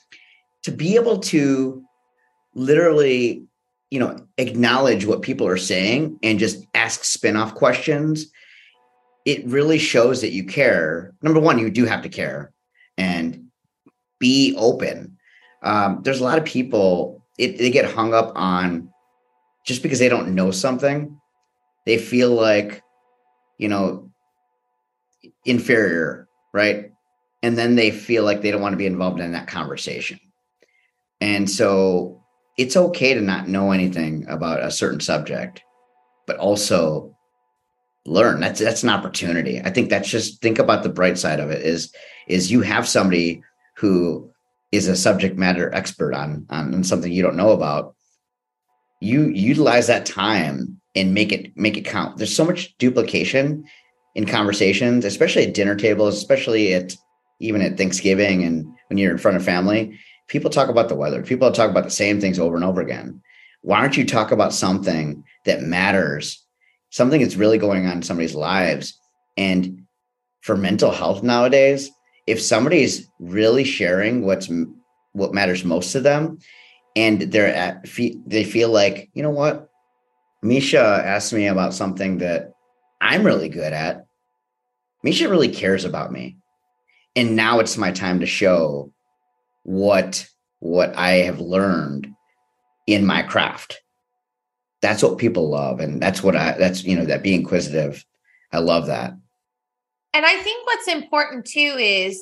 to 0.64 0.72
be 0.72 0.96
able 0.96 1.20
to 1.20 1.84
literally 2.54 3.49
you 3.92 4.00
know 4.00 4.16
acknowledge 4.38 5.06
what 5.06 5.22
people 5.22 5.48
are 5.48 5.58
saying 5.58 6.18
and 6.24 6.40
just 6.40 6.66
ask 6.74 7.04
spin-off 7.04 7.56
questions 7.56 8.32
it 9.26 9.46
really 9.46 9.78
shows 9.78 10.22
that 10.22 10.32
you 10.32 10.44
care. 10.46 11.14
Number 11.22 11.40
one 11.40 11.60
you 11.60 11.70
do 11.70 11.86
have 11.86 12.02
to 12.04 12.10
care 12.10 12.52
and 12.98 13.48
be 14.18 14.56
open. 14.58 15.18
Um, 15.62 16.02
there's 16.04 16.22
a 16.22 16.24
lot 16.24 16.38
of 16.38 16.46
people 16.46 17.24
it, 17.38 17.58
they 17.58 17.70
get 17.70 17.92
hung 17.92 18.14
up 18.14 18.32
on 18.36 18.90
just 19.66 19.84
because 19.84 20.00
they 20.00 20.10
don't 20.10 20.34
know 20.34 20.52
something 20.52 21.20
they 21.86 21.98
feel 21.98 22.32
like 22.32 22.82
you 23.58 23.68
know 23.68 24.10
inferior 25.46 26.30
right? 26.54 26.92
And 27.42 27.58
then 27.58 27.76
they 27.76 27.92
feel 27.92 28.24
like 28.24 28.42
they 28.42 28.52
don't 28.52 28.62
want 28.62 28.74
to 28.74 28.78
be 28.78 28.86
involved 28.86 29.20
in 29.20 29.32
that 29.32 29.48
conversation. 29.48 30.20
And 31.22 31.50
so 31.50 32.19
it's 32.60 32.76
okay 32.76 33.14
to 33.14 33.22
not 33.22 33.48
know 33.48 33.72
anything 33.72 34.28
about 34.28 34.62
a 34.62 34.70
certain 34.70 35.00
subject, 35.00 35.64
but 36.28 36.36
also 36.36 37.16
learn. 38.06 38.42
That's 38.42 38.60
that's 38.60 38.84
an 38.84 38.90
opportunity. 38.90 39.62
I 39.64 39.70
think 39.70 39.90
that's 39.90 40.10
just 40.10 40.42
think 40.42 40.60
about 40.60 40.84
the 40.84 40.90
bright 40.90 41.18
side 41.18 41.40
of 41.40 41.52
it 41.52 41.66
is 41.66 41.96
is 42.28 42.52
you 42.52 42.60
have 42.60 42.86
somebody 42.86 43.42
who 43.78 44.30
is 44.74 44.90
a 44.90 44.96
subject 44.98 45.38
matter 45.38 45.74
expert 45.74 46.14
on 46.14 46.46
on 46.50 46.84
something 46.84 47.10
you 47.10 47.24
don't 47.24 47.38
know 47.38 47.52
about. 47.52 47.96
You 49.00 49.30
utilize 49.30 49.88
that 49.88 50.06
time 50.06 50.82
and 50.98 51.14
make 51.14 51.32
it 51.32 51.56
make 51.56 51.78
it 51.78 51.86
count. 51.86 52.18
There's 52.18 52.36
so 52.36 52.44
much 52.44 52.78
duplication 52.78 53.64
in 54.16 54.26
conversations, 54.26 55.06
especially 55.06 55.48
at 55.48 55.54
dinner 55.54 55.76
tables, 55.76 56.18
especially 56.18 56.74
at 56.74 56.94
even 57.40 57.62
at 57.62 57.78
Thanksgiving 57.78 58.44
and 58.44 58.68
when 58.90 58.98
you're 58.98 59.14
in 59.14 59.18
front 59.18 59.38
of 59.38 59.46
family 59.46 59.98
people 60.30 60.50
talk 60.50 60.70
about 60.70 60.88
the 60.88 60.96
weather. 60.96 61.22
People 61.24 61.52
talk 61.52 61.70
about 61.70 61.84
the 61.84 61.90
same 61.90 62.22
things 62.22 62.40
over 62.40 62.56
and 62.56 62.64
over 62.64 62.80
again. 62.80 63.22
why 63.62 63.82
don't 63.82 63.98
you 63.98 64.06
talk 64.06 64.32
about 64.32 64.54
something 64.54 65.26
that 65.46 65.62
matters, 65.62 66.46
something 66.92 67.22
that's 67.22 67.36
really 67.36 67.58
going 67.58 67.86
on 67.86 67.98
in 67.98 68.04
somebody's 68.04 68.36
lives? 68.36 68.98
And 69.36 69.86
for 70.42 70.56
mental 70.56 70.92
health 70.92 71.24
nowadays, 71.24 71.90
if 72.26 72.42
somebody's 72.42 73.10
really 73.20 73.66
sharing 73.66 74.26
what's 74.26 74.50
what 75.14 75.34
matters 75.34 75.66
most 75.66 75.92
to 75.92 76.00
them, 76.00 76.38
and 76.96 77.22
they're 77.22 77.54
at 77.54 77.84
they 78.26 78.44
feel 78.44 78.70
like 78.70 79.10
you 79.14 79.24
know 79.24 79.30
what, 79.30 79.70
Misha 80.42 81.02
asked 81.04 81.34
me 81.34 81.48
about 81.48 81.74
something 81.74 82.20
that 82.20 82.54
I'm 83.02 83.26
really 83.26 83.50
good 83.50 83.74
at. 83.74 84.06
Misha 85.04 85.28
really 85.28 85.50
cares 85.50 85.86
about 85.86 86.12
me, 86.12 86.38
and 87.16 87.36
now 87.36 87.60
it's 87.60 87.78
my 87.78 87.92
time 87.92 88.22
to 88.22 88.26
show 88.26 88.94
what 89.64 90.28
what 90.60 90.96
I 90.96 91.12
have 91.24 91.40
learned 91.40 92.14
in 92.90 93.06
my 93.06 93.22
craft. 93.22 93.82
That's 94.82 95.04
what 95.04 95.18
people 95.18 95.50
love. 95.50 95.80
And 95.80 96.02
that's 96.02 96.24
what 96.24 96.36
I, 96.36 96.54
that's, 96.58 96.84
you 96.84 96.96
know, 96.96 97.06
that 97.06 97.24
being 97.24 97.42
inquisitive. 97.42 98.04
I 98.52 98.60
love 98.60 98.88
that. 98.88 99.14
And 100.14 100.26
I 100.26 100.36
think 100.38 100.66
what's 100.66 100.88
important 100.88 101.46
too 101.46 101.76
is 101.78 102.22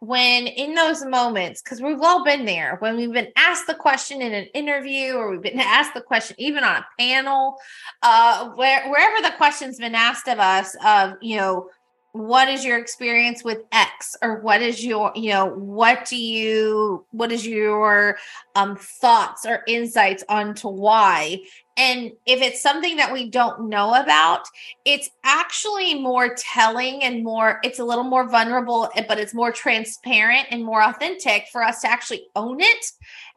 when 0.00 0.46
in 0.46 0.74
those 0.74 1.04
moments, 1.04 1.62
because 1.62 1.80
we've 1.80 2.00
all 2.00 2.24
been 2.24 2.44
there, 2.44 2.76
when 2.78 2.96
we've 2.96 3.12
been 3.12 3.32
asked 3.36 3.66
the 3.66 3.74
question 3.74 4.22
in 4.22 4.32
an 4.32 4.46
interview 4.54 5.14
or 5.14 5.30
we've 5.30 5.42
been 5.42 5.58
asked 5.60 5.94
the 5.94 6.00
question 6.00 6.36
even 6.38 6.62
on 6.62 6.76
a 6.76 6.86
panel, 6.98 7.56
uh, 8.02 8.50
where, 8.50 8.88
wherever 8.88 9.22
the 9.22 9.34
question's 9.36 9.78
been 9.78 9.94
asked 9.94 10.28
of 10.28 10.38
us 10.38 10.76
of, 10.84 11.14
you 11.20 11.36
know, 11.36 11.68
what 12.14 12.48
is 12.48 12.64
your 12.64 12.78
experience 12.78 13.42
with 13.42 13.64
x? 13.72 14.14
Or 14.22 14.40
what 14.40 14.62
is 14.62 14.84
your 14.84 15.10
you 15.16 15.30
know 15.30 15.46
what 15.46 16.04
do 16.04 16.16
you 16.16 17.04
what 17.10 17.32
is 17.32 17.44
your 17.44 18.18
um 18.54 18.76
thoughts 18.76 19.44
or 19.44 19.64
insights 19.66 20.22
onto 20.28 20.68
y 20.68 21.40
and 21.76 22.12
if 22.24 22.40
it's 22.40 22.62
something 22.62 22.96
that 22.98 23.12
we 23.12 23.28
don't 23.28 23.68
know 23.68 23.94
about, 23.94 24.46
it's 24.84 25.10
actually 25.24 25.94
more 26.00 26.34
telling 26.36 27.02
and 27.02 27.24
more, 27.24 27.58
it's 27.64 27.80
a 27.80 27.84
little 27.84 28.04
more 28.04 28.28
vulnerable, 28.28 28.88
eh, 28.94 29.04
but 29.08 29.18
it's 29.18 29.34
more 29.34 29.50
transparent 29.50 30.46
and 30.50 30.64
more 30.64 30.82
authentic 30.82 31.46
for 31.50 31.64
us 31.64 31.80
to 31.80 31.90
actually 31.90 32.28
own 32.36 32.60
it 32.60 32.86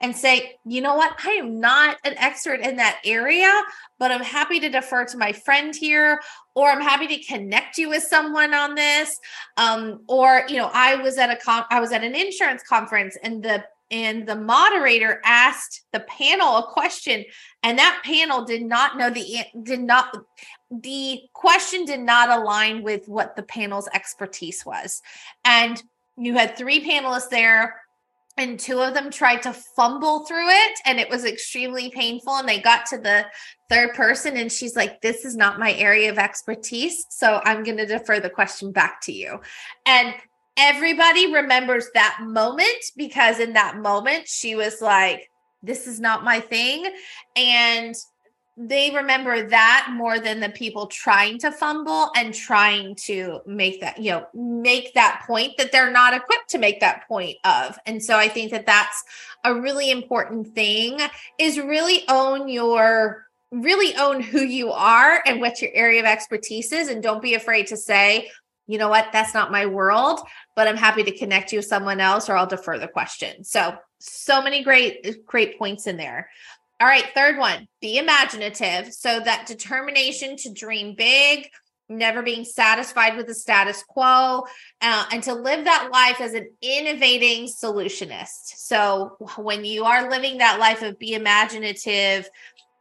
and 0.02 0.16
say, 0.16 0.56
you 0.66 0.82
know 0.82 0.94
what, 0.94 1.18
I 1.26 1.32
am 1.32 1.60
not 1.60 1.98
an 2.04 2.14
expert 2.18 2.60
in 2.60 2.76
that 2.76 3.00
area, 3.04 3.52
but 3.98 4.12
I'm 4.12 4.24
happy 4.24 4.60
to 4.60 4.70
defer 4.70 5.06
to 5.06 5.18
my 5.18 5.32
friend 5.32 5.76
here, 5.76 6.22
or 6.54 6.70
I'm 6.70 6.82
happy 6.82 7.08
to 7.08 7.24
connect 7.24 7.80
you 7.80 7.90
with 7.90 8.04
someone 8.04 8.54
on 8.54 8.76
this. 8.76 9.18
Um, 9.58 10.02
or, 10.08 10.44
you 10.48 10.58
know, 10.58 10.70
I 10.72 10.96
was 10.96 11.18
at 11.18 11.32
a 11.32 11.38
con, 11.38 11.66
I 11.72 11.80
was 11.80 11.92
at 11.92 12.04
an 12.04 12.14
insurance 12.14 12.62
conference 12.62 13.18
and 13.24 13.42
the 13.42 13.64
and 13.90 14.28
the 14.28 14.36
moderator 14.36 15.22
asked 15.24 15.84
the 15.94 16.02
panel 16.02 16.58
a 16.58 16.72
question 16.72 17.24
and 17.64 17.80
that 17.80 18.02
panel 18.04 18.44
did 18.44 18.64
not 18.64 18.98
know 18.98 19.10
the 19.10 19.40
did 19.64 19.80
not 19.80 20.16
the 20.70 21.22
question 21.34 21.86
did 21.86 22.02
not 22.02 22.30
align 22.30 22.84
with 22.84 23.08
what 23.08 23.36
the 23.36 23.44
panel's 23.44 23.88
expertise 23.94 24.66
was. 24.66 25.02
And 25.46 25.82
you 26.18 26.34
had 26.34 26.58
three 26.58 26.84
panelists 26.84 27.30
there 27.30 27.82
and 28.38 28.60
two 28.60 28.80
of 28.80 28.94
them 28.94 29.10
tried 29.10 29.42
to 29.44 29.54
fumble 29.54 30.26
through 30.26 30.50
it 30.50 30.80
and 30.86 31.00
it 31.00 31.10
was 31.10 31.26
extremely 31.26 31.90
painful 31.90 32.36
and 32.36 32.48
they 32.48 32.60
got 32.60 32.86
to 32.88 32.98
the 32.98 33.26
third 33.70 33.94
person 33.96 34.38
and 34.38 34.52
she's 34.52 34.76
like 34.76 35.02
this 35.02 35.26
is 35.26 35.36
not 35.36 35.60
my 35.60 35.74
area 35.74 36.12
of 36.12 36.20
expertise 36.20 37.06
so 37.10 37.42
i'm 37.46 37.64
going 37.64 37.78
to 37.78 37.86
defer 37.86 38.20
the 38.20 38.30
question 38.30 38.72
back 38.72 39.02
to 39.02 39.12
you. 39.12 39.40
And 39.86 40.14
everybody 40.58 41.32
remembers 41.32 41.88
that 41.94 42.20
moment 42.24 42.92
because 42.96 43.40
in 43.40 43.54
that 43.54 43.78
moment 43.78 44.28
she 44.28 44.56
was 44.56 44.82
like 44.82 45.30
this 45.64 45.88
is 45.88 46.00
not 46.00 46.24
my 46.24 46.40
thing. 46.40 46.86
And 47.36 47.96
they 48.60 48.90
remember 48.90 49.48
that 49.50 49.90
more 49.94 50.20
than 50.20 50.40
the 50.40 50.50
people 50.50 50.88
trying 50.88 51.38
to 51.38 51.52
fumble 51.52 52.10
and 52.16 52.34
trying 52.34 52.96
to 52.96 53.40
make 53.46 53.80
that 53.82 54.00
you 54.00 54.10
know 54.10 54.26
make 54.34 54.96
that 54.96 55.24
point 55.28 55.54
that 55.60 55.72
they're 55.72 55.92
not 55.92 56.16
equipped 56.16 56.50
to 56.50 56.58
make 56.58 56.80
that 56.80 57.08
point 57.08 57.38
of. 57.46 57.78
And 57.86 58.04
so 58.04 58.18
i 58.18 58.28
think 58.28 58.50
that 58.52 58.66
that's 58.66 59.04
a 59.44 59.54
really 59.54 59.92
important 59.92 60.56
thing 60.56 61.00
is 61.38 61.60
really 61.60 62.04
own 62.10 62.50
your 62.50 63.28
really 63.52 63.96
own 63.96 64.22
who 64.22 64.42
you 64.42 64.72
are 64.72 65.22
and 65.28 65.40
what 65.40 65.62
your 65.62 65.72
area 65.74 66.00
of 66.00 66.06
expertise 66.08 66.72
is. 66.72 66.90
And 66.90 67.04
don't 67.04 67.22
be 67.22 67.36
afraid 67.36 67.68
to 67.68 67.78
say 67.78 68.30
you 68.68 68.78
know 68.78 68.90
what, 68.90 69.08
that's 69.14 69.34
not 69.34 69.52
my 69.52 69.66
world, 69.66 70.20
but 70.56 70.68
I'm 70.68 70.78
happy 70.78 71.04
to 71.04 71.18
connect 71.18 71.52
you 71.52 71.60
with 71.60 71.66
someone 71.66 72.00
else 72.00 72.30
or 72.30 72.36
I'll 72.36 72.46
defer 72.46 72.78
the 72.78 72.88
question. 72.88 73.44
So, 73.44 73.76
so 74.00 74.42
many 74.42 74.64
great, 74.64 75.26
great 75.26 75.58
points 75.58 75.88
in 75.88 75.98
there. 75.98 76.30
All 76.80 76.88
right, 76.88 77.06
third 77.16 77.38
one, 77.38 77.68
be 77.82 77.98
imaginative. 77.98 78.94
So, 78.94 79.20
that 79.22 79.48
determination 79.48 80.36
to 80.38 80.54
dream 80.54 80.96
big, 80.96 81.50
never 81.90 82.22
being 82.22 82.44
satisfied 82.44 83.16
with 83.16 83.28
the 83.28 83.34
status 83.34 83.84
quo, 83.88 84.44
uh, 84.82 85.06
and 85.12 85.24
to 85.24 85.34
live 85.34 85.66
that 85.66 85.90
life 85.92 86.20
as 86.20 86.34
an 86.34 86.50
innovating 86.62 87.48
solutionist. 87.48 88.58
So, 88.58 89.16
when 89.38 89.66
you 89.66 89.86
are 89.86 90.10
living 90.10 90.40
that 90.40 90.60
life 90.60 90.84
of 90.84 91.00
be 91.00 91.14
imaginative 91.14 92.30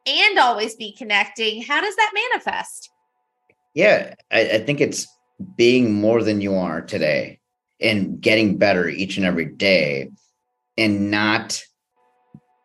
and 0.04 0.38
always 0.38 0.74
be 0.74 0.92
connecting, 0.92 1.62
how 1.62 1.80
does 1.80 1.96
that 1.96 2.12
manifest? 2.12 2.90
Yeah, 3.72 4.14
I, 4.30 4.40
I 4.40 4.58
think 4.58 4.80
it's 4.80 5.06
being 5.56 5.94
more 5.94 6.22
than 6.22 6.40
you 6.40 6.56
are 6.56 6.80
today 6.80 7.40
and 7.80 8.20
getting 8.20 8.58
better 8.58 8.88
each 8.88 9.16
and 9.16 9.26
every 9.26 9.46
day 9.46 10.10
and 10.78 11.10
not 11.10 11.62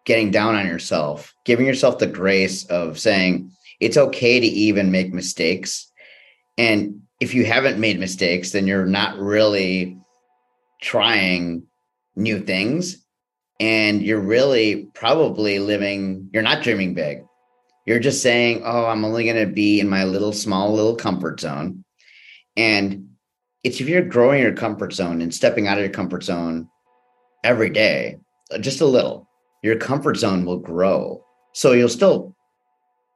getting 0.06 0.32
down 0.32 0.56
on 0.56 0.68
yourself, 0.68 1.34
giving 1.46 1.66
yourself 1.66 2.00
the 2.00 2.08
grace 2.08 2.66
of 2.66 3.00
saying 3.00 3.52
it's 3.80 3.98
okay 3.98 4.40
to 4.40 4.48
even 4.48 4.92
make 4.92 5.14
mistakes. 5.14 5.92
And 6.58 7.02
if 7.20 7.34
you 7.34 7.46
haven't 7.46 7.80
made 7.80 8.00
mistakes, 8.00 8.52
then 8.52 8.68
you're 8.68 8.86
not 8.86 9.18
really 9.18 9.98
trying 10.82 11.64
new 12.16 12.40
things. 12.40 13.06
And 13.60 14.02
you're 14.02 14.20
really 14.20 14.90
probably 14.96 15.60
living, 15.60 16.30
you're 16.34 16.42
not 16.42 16.64
dreaming 16.64 16.96
big. 16.96 17.24
You're 17.86 18.00
just 18.00 18.24
saying, 18.24 18.64
oh, 18.66 18.86
I'm 18.86 19.06
only 19.06 19.24
going 19.24 19.48
to 19.48 19.54
be 19.54 19.80
in 19.80 19.90
my 19.90 20.04
little, 20.04 20.34
small, 20.34 20.74
little 20.74 20.96
comfort 20.96 21.40
zone. 21.40 21.84
And 22.58 23.10
it's 23.64 23.80
if 23.80 23.88
you're 23.88 24.02
growing 24.02 24.42
your 24.42 24.54
comfort 24.54 24.94
zone 24.94 25.22
and 25.22 25.34
stepping 25.34 25.68
out 25.68 25.78
of 25.78 25.84
your 25.84 25.94
comfort 25.94 26.24
zone 26.24 26.68
every 27.44 27.70
day, 27.70 28.18
uh, 28.52 28.58
just 28.58 28.82
a 28.82 28.86
little, 28.86 29.30
your 29.64 29.78
comfort 29.78 30.18
zone 30.18 30.46
will 30.46 30.60
grow. 30.60 31.24
So 31.54 31.74
you'll 31.74 31.90
still, 31.90 32.36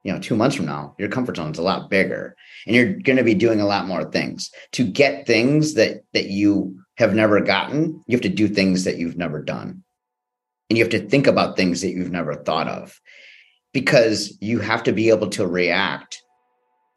you 0.04 0.12
know, 0.12 0.20
two 0.20 0.36
months 0.36 0.56
from 0.56 0.66
now, 0.66 0.94
your 0.98 1.08
comfort 1.08 1.36
zone 1.36 1.50
is 1.50 1.58
a 1.58 1.62
lot 1.62 1.90
bigger 1.90 2.36
and 2.66 2.74
you're 2.74 2.94
going 2.94 3.16
to 3.16 3.24
be 3.24 3.34
doing 3.34 3.60
a 3.60 3.66
lot 3.66 3.86
more 3.86 4.04
things 4.04 4.50
to 4.72 4.84
get 4.84 5.26
things 5.26 5.74
that 5.74 6.02
that 6.12 6.26
you 6.26 6.78
have 6.96 7.14
never 7.14 7.40
gotten. 7.40 8.02
You 8.06 8.16
have 8.16 8.22
to 8.22 8.28
do 8.28 8.48
things 8.48 8.84
that 8.84 8.98
you've 8.98 9.16
never 9.16 9.42
done. 9.42 9.82
And 10.68 10.76
you 10.76 10.84
have 10.84 10.92
to 10.92 11.08
think 11.08 11.26
about 11.26 11.56
things 11.56 11.80
that 11.80 11.90
you've 11.90 12.10
never 12.10 12.34
thought 12.34 12.68
of 12.68 13.00
because 13.72 14.36
you 14.40 14.58
have 14.58 14.82
to 14.84 14.92
be 14.92 15.10
able 15.10 15.28
to 15.30 15.46
react 15.46 16.22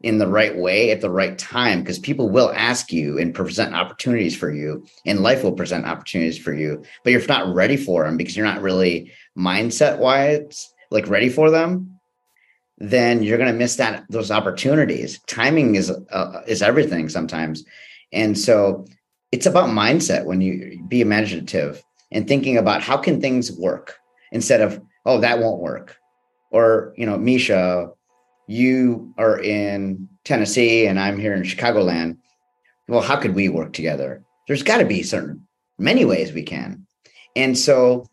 in 0.02 0.18
the 0.18 0.28
right 0.28 0.56
way 0.56 0.92
at 0.92 1.02
the 1.02 1.10
right 1.10 1.38
time 1.38 1.82
because 1.82 2.00
people 2.00 2.30
will 2.30 2.52
ask 2.56 2.92
you 2.92 3.18
and 3.18 3.36
present 3.36 3.76
opportunities 3.76 4.36
for 4.36 4.52
you 4.52 4.86
and 5.06 5.20
life 5.20 5.44
will 5.44 5.52
present 5.52 5.86
opportunities 5.86 6.38
for 6.38 6.54
you 6.54 6.82
but 7.04 7.12
you're 7.12 7.28
not 7.28 7.54
ready 7.54 7.76
for 7.76 8.06
them 8.06 8.16
because 8.16 8.38
you're 8.38 8.46
not 8.46 8.62
really 8.62 9.12
mindset 9.38 10.00
wise 10.00 10.74
like 10.90 11.10
ready 11.10 11.28
for 11.28 11.50
them 11.52 12.00
then 12.80 13.22
you're 13.22 13.38
going 13.38 13.52
to 13.52 13.58
miss 13.58 13.76
that 13.76 14.06
those 14.10 14.32
opportunities. 14.32 15.20
Timing 15.28 15.76
is 15.76 15.92
uh, 15.92 16.42
is 16.48 16.62
everything 16.62 17.10
sometimes. 17.10 17.64
And 18.14 18.38
so 18.38 18.86
it's 19.32 19.46
about 19.46 19.70
mindset 19.70 20.26
when 20.26 20.42
you 20.42 20.84
be 20.88 21.02
imaginative 21.02 21.84
and 22.12 22.28
thinking 22.28 22.58
about 22.58 22.82
how 22.82 22.98
can 22.98 23.22
things 23.22 23.52
work 23.52 23.96
instead 24.32 24.62
of 24.62 24.82
oh 25.06 25.20
that 25.20 25.40
won't 25.40 25.62
work 25.62 25.98
or 26.52 26.94
you 26.96 27.06
know 27.06 27.18
misha 27.18 27.90
you 28.50 29.14
are 29.20 29.40
in 29.40 30.10
Tennessee 30.26 30.88
and 30.88 31.00
I'm 31.00 31.20
here 31.20 31.36
in 31.36 31.44
Chicagoland. 31.44 32.18
Well, 32.88 33.02
how 33.02 33.16
could 33.16 33.36
we 33.36 33.48
work 33.48 33.74
together? 33.74 34.24
There's 34.48 34.64
got 34.64 34.80
to 34.80 34.86
be 34.86 35.04
certain 35.04 35.48
many 35.78 36.04
ways 36.04 36.34
we 36.34 36.42
can. 36.42 36.88
And 37.36 37.56
so 37.56 38.08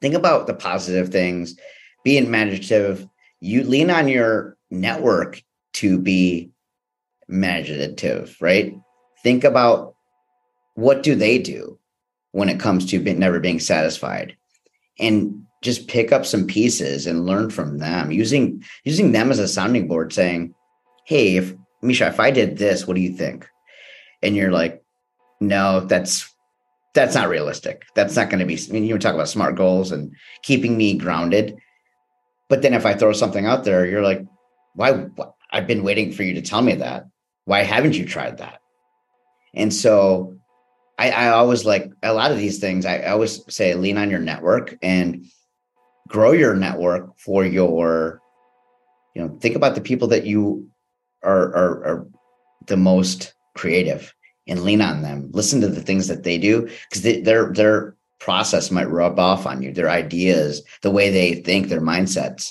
think 0.00 0.14
about 0.14 0.46
the 0.46 0.54
positive 0.54 1.10
things, 1.10 1.54
be 2.02 2.16
imaginative. 2.16 3.06
You 3.40 3.62
lean 3.62 3.90
on 3.90 4.08
your 4.08 4.56
network 4.70 5.42
to 5.74 6.00
be 6.00 6.50
imaginative, 7.28 8.38
right? 8.40 8.74
Think 9.22 9.44
about 9.44 9.94
what 10.76 11.02
do 11.02 11.14
they 11.14 11.38
do 11.38 11.78
when 12.32 12.48
it 12.48 12.58
comes 12.58 12.86
to 12.86 13.00
never 13.00 13.38
being 13.38 13.60
satisfied 13.60 14.34
and 14.98 15.44
just 15.62 15.88
pick 15.88 16.12
up 16.12 16.24
some 16.24 16.46
pieces 16.46 17.06
and 17.06 17.26
learn 17.26 17.50
from 17.50 17.78
them 17.78 18.10
using 18.12 18.62
using 18.84 19.12
them 19.12 19.30
as 19.30 19.38
a 19.38 19.48
sounding 19.48 19.88
board 19.88 20.12
saying 20.12 20.54
hey 21.04 21.36
if 21.36 21.54
misha 21.82 22.06
if 22.06 22.20
i 22.20 22.30
did 22.30 22.56
this 22.58 22.86
what 22.86 22.94
do 22.94 23.00
you 23.00 23.12
think 23.12 23.48
and 24.22 24.36
you're 24.36 24.52
like 24.52 24.82
no 25.40 25.80
that's 25.80 26.34
that's 26.94 27.14
not 27.14 27.28
realistic 27.28 27.84
that's 27.94 28.16
not 28.16 28.30
going 28.30 28.40
to 28.40 28.46
be 28.46 28.58
i 28.68 28.72
mean 28.72 28.84
you 28.84 28.98
talk 28.98 29.14
about 29.14 29.28
smart 29.28 29.56
goals 29.56 29.92
and 29.92 30.14
keeping 30.42 30.76
me 30.76 30.96
grounded 30.96 31.58
But 32.48 32.62
then 32.62 32.74
if 32.74 32.86
I 32.86 32.94
throw 32.94 33.12
something 33.12 33.44
out 33.46 33.64
there, 33.64 33.84
you're 33.86 34.02
like, 34.02 34.24
why? 34.74 35.06
I've 35.50 35.66
been 35.66 35.84
waiting 35.84 36.12
for 36.12 36.22
you 36.22 36.34
to 36.34 36.42
tell 36.42 36.62
me 36.62 36.76
that. 36.76 37.04
Why 37.44 37.62
haven't 37.62 37.96
you 37.96 38.06
tried 38.06 38.38
that? 38.38 38.60
And 39.54 39.72
so 39.72 40.38
I, 40.98 41.10
I 41.10 41.28
always 41.28 41.64
like 41.64 41.90
a 42.02 42.12
lot 42.12 42.32
of 42.32 42.38
these 42.38 42.58
things. 42.58 42.86
I, 42.86 42.98
I 42.98 43.10
always 43.10 43.44
say 43.52 43.74
lean 43.74 43.98
on 43.98 44.10
your 44.10 44.20
network 44.20 44.76
and 44.82 45.26
grow 46.08 46.32
your 46.32 46.54
network 46.54 47.18
for 47.18 47.44
your, 47.44 48.20
you 49.14 49.22
know, 49.22 49.38
think 49.40 49.56
about 49.56 49.74
the 49.74 49.80
people 49.80 50.08
that 50.08 50.26
you 50.26 50.68
are, 51.22 51.54
are, 51.54 51.84
are 51.84 52.06
the 52.66 52.76
most 52.76 53.34
creative 53.54 54.14
and 54.46 54.62
lean 54.62 54.80
on 54.80 55.02
them. 55.02 55.30
Listen 55.32 55.60
to 55.60 55.68
the 55.68 55.82
things 55.82 56.08
that 56.08 56.24
they 56.24 56.38
do 56.38 56.68
because 56.90 57.02
their 57.02 57.52
their 57.52 57.96
process 58.18 58.70
might 58.70 58.90
rub 58.90 59.18
off 59.18 59.46
on 59.46 59.62
you. 59.62 59.72
Their 59.72 59.90
ideas, 59.90 60.62
the 60.82 60.90
way 60.90 61.10
they 61.10 61.34
think, 61.34 61.68
their 61.68 61.80
mindsets 61.80 62.50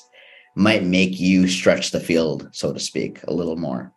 might 0.55 0.83
make 0.83 1.19
you 1.19 1.47
stretch 1.47 1.91
the 1.91 1.99
field, 1.99 2.49
so 2.51 2.73
to 2.73 2.79
speak, 2.79 3.21
a 3.23 3.33
little 3.33 3.57
more. 3.57 3.91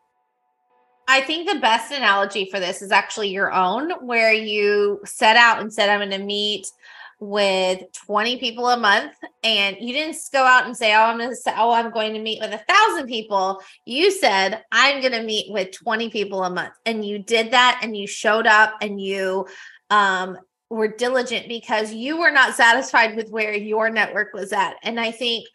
I 1.08 1.22
think 1.22 1.48
the 1.48 1.58
best 1.58 1.90
analogy 1.90 2.48
for 2.50 2.60
this 2.60 2.82
is 2.82 2.92
actually 2.92 3.30
your 3.30 3.52
own, 3.52 3.90
where 4.06 4.32
you 4.32 5.00
set 5.04 5.36
out 5.36 5.60
and 5.60 5.72
said, 5.72 5.88
I'm 5.88 5.98
going 5.98 6.10
to 6.10 6.24
meet 6.24 6.66
with 7.20 7.82
20 8.06 8.38
people 8.38 8.66
a 8.68 8.78
month 8.78 9.12
and 9.44 9.76
you 9.78 9.92
didn't 9.92 10.16
go 10.32 10.42
out 10.42 10.64
and 10.64 10.74
say 10.74 10.94
oh 10.94 11.02
i'm 11.02 11.18
going 11.18 11.30
to 11.30 11.54
oh 11.58 11.70
i'm 11.70 11.90
going 11.90 12.14
to 12.14 12.18
meet 12.20 12.40
with 12.40 12.52
a 12.52 12.64
thousand 12.66 13.06
people. 13.08 13.60
You 13.84 14.10
said 14.10 14.64
i'm 14.72 15.00
going 15.00 15.12
to 15.12 15.22
meet 15.22 15.52
with 15.52 15.70
20 15.72 16.08
people 16.08 16.42
a 16.42 16.50
month 16.50 16.72
and 16.86 17.04
you 17.04 17.18
did 17.18 17.50
that 17.50 17.80
and 17.82 17.94
you 17.94 18.06
showed 18.06 18.46
up 18.46 18.74
and 18.80 19.00
you 19.00 19.46
um, 19.90 20.38
were 20.70 20.88
diligent 20.88 21.46
because 21.48 21.92
you 21.92 22.18
were 22.18 22.30
not 22.30 22.54
satisfied 22.54 23.16
with 23.16 23.30
where 23.30 23.54
your 23.54 23.90
network 23.90 24.32
was 24.32 24.52
at 24.52 24.76
and 24.82 24.98
i 24.98 25.10
think 25.10 25.46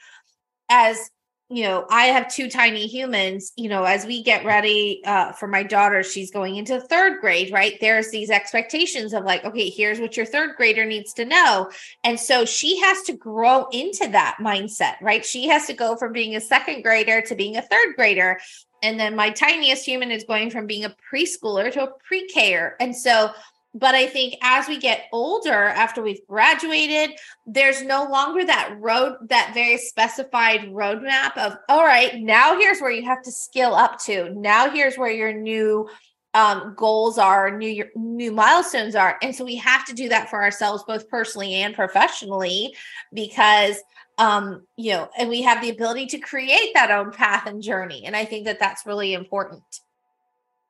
as 0.69 1.09
you 1.49 1.63
know, 1.63 1.85
I 1.91 2.05
have 2.05 2.33
two 2.33 2.49
tiny 2.49 2.87
humans, 2.87 3.53
you 3.55 3.69
know, 3.69 3.83
as 3.83 4.03
we 4.05 4.23
get 4.23 4.45
ready 4.45 5.01
uh, 5.05 5.31
for 5.33 5.47
my 5.47 5.61
daughter, 5.61 6.01
she's 6.01 6.31
going 6.31 6.55
into 6.55 6.81
third 6.81 7.21
grade, 7.21 7.51
right? 7.53 7.77
There's 7.79 8.09
these 8.09 8.31
expectations 8.31 9.13
of 9.13 9.25
like, 9.25 9.45
okay, 9.45 9.69
here's 9.69 9.99
what 9.99 10.17
your 10.17 10.25
third 10.25 10.55
grader 10.55 10.85
needs 10.85 11.13
to 11.13 11.25
know. 11.25 11.69
And 12.03 12.19
so 12.19 12.45
she 12.45 12.79
has 12.79 13.03
to 13.03 13.13
grow 13.13 13.67
into 13.71 14.07
that 14.07 14.37
mindset, 14.41 14.95
right? 15.01 15.23
She 15.23 15.47
has 15.47 15.67
to 15.67 15.73
go 15.73 15.95
from 15.95 16.13
being 16.13 16.35
a 16.35 16.41
second 16.41 16.81
grader 16.81 17.21
to 17.21 17.35
being 17.35 17.57
a 17.57 17.61
third 17.61 17.95
grader. 17.95 18.39
And 18.81 18.99
then 18.99 19.15
my 19.15 19.29
tiniest 19.29 19.85
human 19.85 20.09
is 20.09 20.23
going 20.23 20.49
from 20.49 20.65
being 20.65 20.85
a 20.85 20.95
preschooler 21.13 21.71
to 21.73 21.83
a 21.83 21.91
pre 22.07 22.27
K. 22.27 22.59
And 22.79 22.95
so 22.95 23.29
but 23.75 23.93
I 23.93 24.07
think 24.07 24.35
as 24.41 24.69
we 24.69 24.79
get 24.79 25.03
older, 25.11 25.65
after 25.65 26.01
we've 26.01 26.25
graduated, 26.27 27.17
there's 27.45 27.83
no 27.83 28.05
longer 28.05 28.45
that 28.45 28.77
road, 28.79 29.17
that 29.27 29.51
very 29.53 29.77
specified 29.77 30.61
roadmap 30.71 31.37
of, 31.37 31.57
all 31.67 31.83
right, 31.83 32.15
now 32.15 32.57
here's 32.57 32.79
where 32.79 32.89
you 32.89 33.03
have 33.03 33.21
to 33.23 33.31
skill 33.33 33.75
up 33.75 33.99
to. 34.05 34.33
Now 34.33 34.69
here's 34.69 34.97
where 34.97 35.11
your 35.11 35.33
new 35.33 35.89
um, 36.33 36.73
goals 36.77 37.17
are, 37.17 37.55
new 37.55 37.85
new 37.95 38.31
milestones 38.31 38.95
are, 38.95 39.17
and 39.21 39.35
so 39.35 39.45
we 39.45 39.55
have 39.55 39.85
to 39.85 39.93
do 39.93 40.09
that 40.09 40.29
for 40.29 40.41
ourselves, 40.41 40.83
both 40.85 41.09
personally 41.09 41.55
and 41.55 41.75
professionally, 41.75 42.75
because 43.13 43.77
um, 44.17 44.65
you 44.77 44.91
know, 44.91 45.09
and 45.17 45.29
we 45.29 45.41
have 45.41 45.61
the 45.61 45.69
ability 45.69 46.07
to 46.07 46.19
create 46.19 46.71
that 46.73 46.91
own 46.91 47.11
path 47.11 47.45
and 47.45 47.61
journey. 47.61 48.03
And 48.05 48.15
I 48.15 48.25
think 48.25 48.45
that 48.45 48.59
that's 48.59 48.85
really 48.85 49.13
important. 49.13 49.63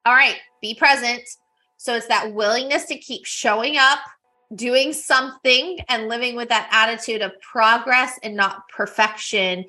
All 0.05 0.13
right, 0.13 0.37
be 0.61 0.75
present 0.75 1.23
so 1.77 1.95
it's 1.95 2.07
that 2.07 2.33
willingness 2.33 2.85
to 2.85 2.97
keep 2.97 3.25
showing 3.25 3.77
up, 3.77 3.99
doing 4.53 4.93
something, 4.93 5.79
and 5.89 6.07
living 6.07 6.35
with 6.35 6.49
that 6.49 6.69
attitude 6.71 7.21
of 7.21 7.39
progress 7.41 8.19
and 8.23 8.35
not 8.35 8.67
perfection 8.69 9.65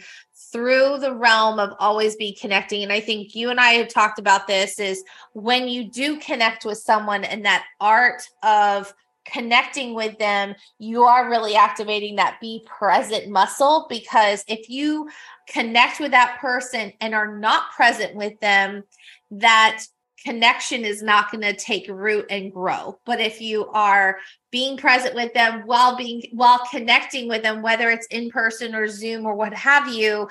through 0.53 0.99
the 0.99 1.15
realm 1.15 1.59
of 1.59 1.75
always 1.79 2.17
be 2.17 2.33
connecting. 2.33 2.83
And 2.83 2.93
I 2.93 3.01
think 3.01 3.35
you 3.35 3.51
and 3.51 3.59
I 3.59 3.71
have 3.73 3.89
talked 3.89 4.19
about 4.19 4.47
this 4.47 4.79
is 4.79 5.03
when 5.33 5.69
you 5.69 5.91
do 5.91 6.19
connect 6.19 6.65
with 6.65 6.79
someone 6.79 7.25
and 7.25 7.45
that 7.45 7.65
art 7.81 8.23
of 8.43 8.95
connecting 9.27 9.95
with 9.95 10.17
them, 10.19 10.55
you 10.79 11.03
are 11.03 11.29
really 11.29 11.57
activating 11.57 12.17
that 12.17 12.39
be 12.41 12.65
present 12.67 13.29
muscle 13.29 13.87
because 13.89 14.45
if 14.47 14.71
you 14.71 15.11
connect 15.49 16.01
with 16.01 16.13
that 16.13 16.39
person 16.41 16.93
and 17.01 17.15
are 17.15 17.37
not 17.39 17.71
present 17.73 18.15
with 18.15 18.39
them, 18.41 18.85
that 19.31 19.83
connection 20.27 20.85
is 20.85 21.03
not 21.03 21.31
going 21.31 21.43
to 21.43 21.55
take 21.55 21.87
root 21.89 22.27
and 22.31 22.53
grow. 22.53 22.99
But 23.07 23.21
if 23.21 23.41
you 23.41 23.69
are 23.69 24.19
being 24.51 24.77
present 24.77 25.15
with 25.15 25.33
them 25.35 25.63
while 25.67 25.97
being 25.97 26.23
while 26.33 26.67
connecting 26.71 27.29
with 27.29 27.43
them 27.43 27.63
whether 27.63 27.91
it's 27.91 28.07
in 28.09 28.31
person 28.31 28.75
or 28.75 28.89
zoom 28.89 29.25
or 29.25 29.35
what 29.35 29.55
have 29.55 29.93
you 29.93 30.29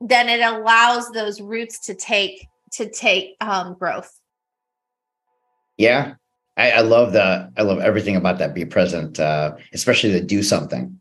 then 0.00 0.28
it 0.28 0.40
allows 0.40 1.10
those 1.10 1.40
roots 1.40 1.78
to 1.86 1.94
take 1.94 2.46
to 2.72 2.90
take 2.90 3.36
um, 3.40 3.74
growth. 3.78 4.10
Yeah. 5.76 6.14
I, 6.56 6.70
I 6.70 6.80
love 6.80 7.12
that 7.14 7.50
i 7.56 7.62
love 7.62 7.80
everything 7.80 8.14
about 8.14 8.38
that 8.38 8.54
be 8.54 8.64
present 8.64 9.18
uh 9.18 9.56
especially 9.72 10.12
to 10.12 10.20
do 10.20 10.42
something. 10.42 11.00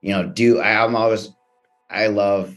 You 0.00 0.12
know 0.12 0.28
do 0.28 0.60
I, 0.60 0.84
i'm 0.84 0.96
always 0.96 1.30
i 1.90 2.06
love 2.06 2.56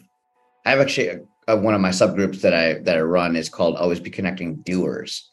i 0.66 0.70
have 0.70 0.80
actually 0.80 1.22
uh, 1.52 1.58
one 1.58 1.74
of 1.74 1.82
my 1.82 1.90
subgroups 1.90 2.42
that 2.42 2.54
I 2.54 2.76
that 2.80 2.98
I 2.98 3.02
run 3.02 3.36
is 3.36 3.50
called 3.50 3.76
always 3.76 4.00
be 4.00 4.10
connecting 4.10 4.58
doers. 4.58 5.30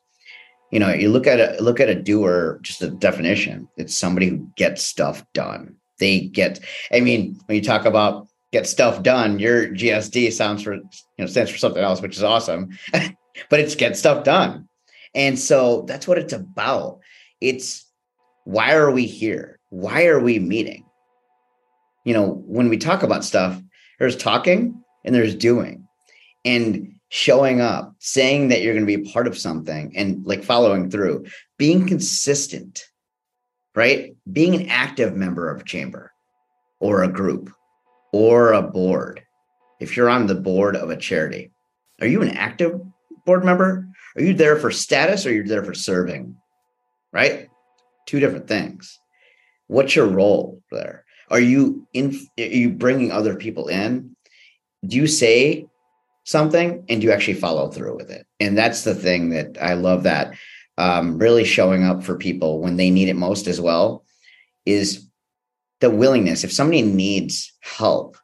You 0.70 0.80
know, 0.80 0.92
you 0.92 1.08
look 1.08 1.26
at 1.26 1.40
a 1.40 1.62
look 1.62 1.80
at 1.80 1.88
a 1.88 1.94
doer, 1.94 2.58
just 2.62 2.82
a 2.82 2.90
definition. 2.90 3.68
It's 3.76 3.96
somebody 3.96 4.28
who 4.28 4.50
gets 4.56 4.84
stuff 4.84 5.24
done. 5.32 5.76
They 5.98 6.20
get. 6.20 6.60
I 6.92 7.00
mean, 7.00 7.38
when 7.46 7.56
you 7.56 7.62
talk 7.62 7.84
about 7.84 8.28
get 8.52 8.66
stuff 8.66 9.02
done, 9.02 9.38
your 9.38 9.68
GSD 9.68 10.32
sounds 10.32 10.62
for 10.62 10.74
you 10.74 10.82
know 11.18 11.26
stands 11.26 11.50
for 11.50 11.58
something 11.58 11.82
else, 11.82 12.02
which 12.02 12.16
is 12.16 12.22
awesome. 12.22 12.76
but 12.92 13.60
it's 13.60 13.74
get 13.74 13.96
stuff 13.96 14.24
done, 14.24 14.68
and 15.14 15.38
so 15.38 15.82
that's 15.82 16.06
what 16.06 16.18
it's 16.18 16.32
about. 16.32 17.00
It's 17.40 17.86
why 18.44 18.74
are 18.74 18.90
we 18.90 19.06
here? 19.06 19.58
Why 19.70 20.06
are 20.06 20.20
we 20.20 20.38
meeting? 20.38 20.84
You 22.04 22.14
know, 22.14 22.42
when 22.46 22.68
we 22.68 22.78
talk 22.78 23.02
about 23.02 23.24
stuff, 23.24 23.60
there's 23.98 24.16
talking 24.16 24.82
and 25.04 25.14
there's 25.14 25.34
doing 25.34 25.87
and 26.48 26.94
showing 27.10 27.60
up, 27.60 27.94
saying 27.98 28.48
that 28.48 28.62
you're 28.62 28.72
going 28.72 28.86
to 28.86 28.96
be 28.96 29.08
a 29.08 29.12
part 29.12 29.26
of 29.26 29.36
something 29.36 29.92
and 29.94 30.24
like 30.24 30.42
following 30.42 30.90
through, 30.90 31.26
being 31.58 31.86
consistent, 31.86 32.84
right? 33.74 34.16
Being 34.30 34.54
an 34.54 34.68
active 34.68 35.14
member 35.14 35.50
of 35.50 35.60
a 35.60 35.64
chamber 35.64 36.10
or 36.80 37.02
a 37.02 37.12
group 37.12 37.52
or 38.12 38.52
a 38.52 38.62
board. 38.62 39.22
If 39.78 39.96
you're 39.96 40.08
on 40.08 40.26
the 40.26 40.34
board 40.34 40.74
of 40.74 40.88
a 40.88 40.96
charity, 40.96 41.50
are 42.00 42.06
you 42.06 42.22
an 42.22 42.30
active 42.30 42.80
board 43.26 43.44
member? 43.44 43.86
Are 44.16 44.22
you 44.22 44.32
there 44.32 44.56
for 44.56 44.70
status 44.70 45.26
or 45.26 45.28
are 45.28 45.32
you're 45.32 45.46
there 45.46 45.64
for 45.64 45.74
serving? 45.74 46.34
Right? 47.12 47.48
Two 48.06 48.20
different 48.20 48.48
things. 48.48 48.98
What's 49.66 49.94
your 49.94 50.06
role 50.06 50.62
there? 50.70 51.04
Are 51.30 51.40
you 51.40 51.86
in 51.92 52.18
are 52.38 52.42
you 52.42 52.70
bringing 52.70 53.12
other 53.12 53.34
people 53.34 53.68
in? 53.68 54.16
Do 54.86 54.96
you 54.96 55.06
say 55.06 55.66
something 56.28 56.84
and 56.90 57.02
you 57.02 57.10
actually 57.10 57.34
follow 57.34 57.70
through 57.70 57.96
with 57.96 58.10
it. 58.10 58.26
And 58.38 58.56
that's 58.56 58.84
the 58.84 58.94
thing 58.94 59.30
that 59.30 59.56
I 59.60 59.74
love 59.74 60.02
that 60.02 60.34
um, 60.76 61.18
really 61.18 61.44
showing 61.44 61.84
up 61.84 62.02
for 62.04 62.16
people 62.16 62.60
when 62.60 62.76
they 62.76 62.90
need 62.90 63.08
it 63.08 63.16
most 63.16 63.46
as 63.46 63.60
well 63.60 64.04
is 64.66 65.08
the 65.80 65.90
willingness. 65.90 66.44
If 66.44 66.52
somebody 66.52 66.82
needs 66.82 67.52
help, 67.60 68.18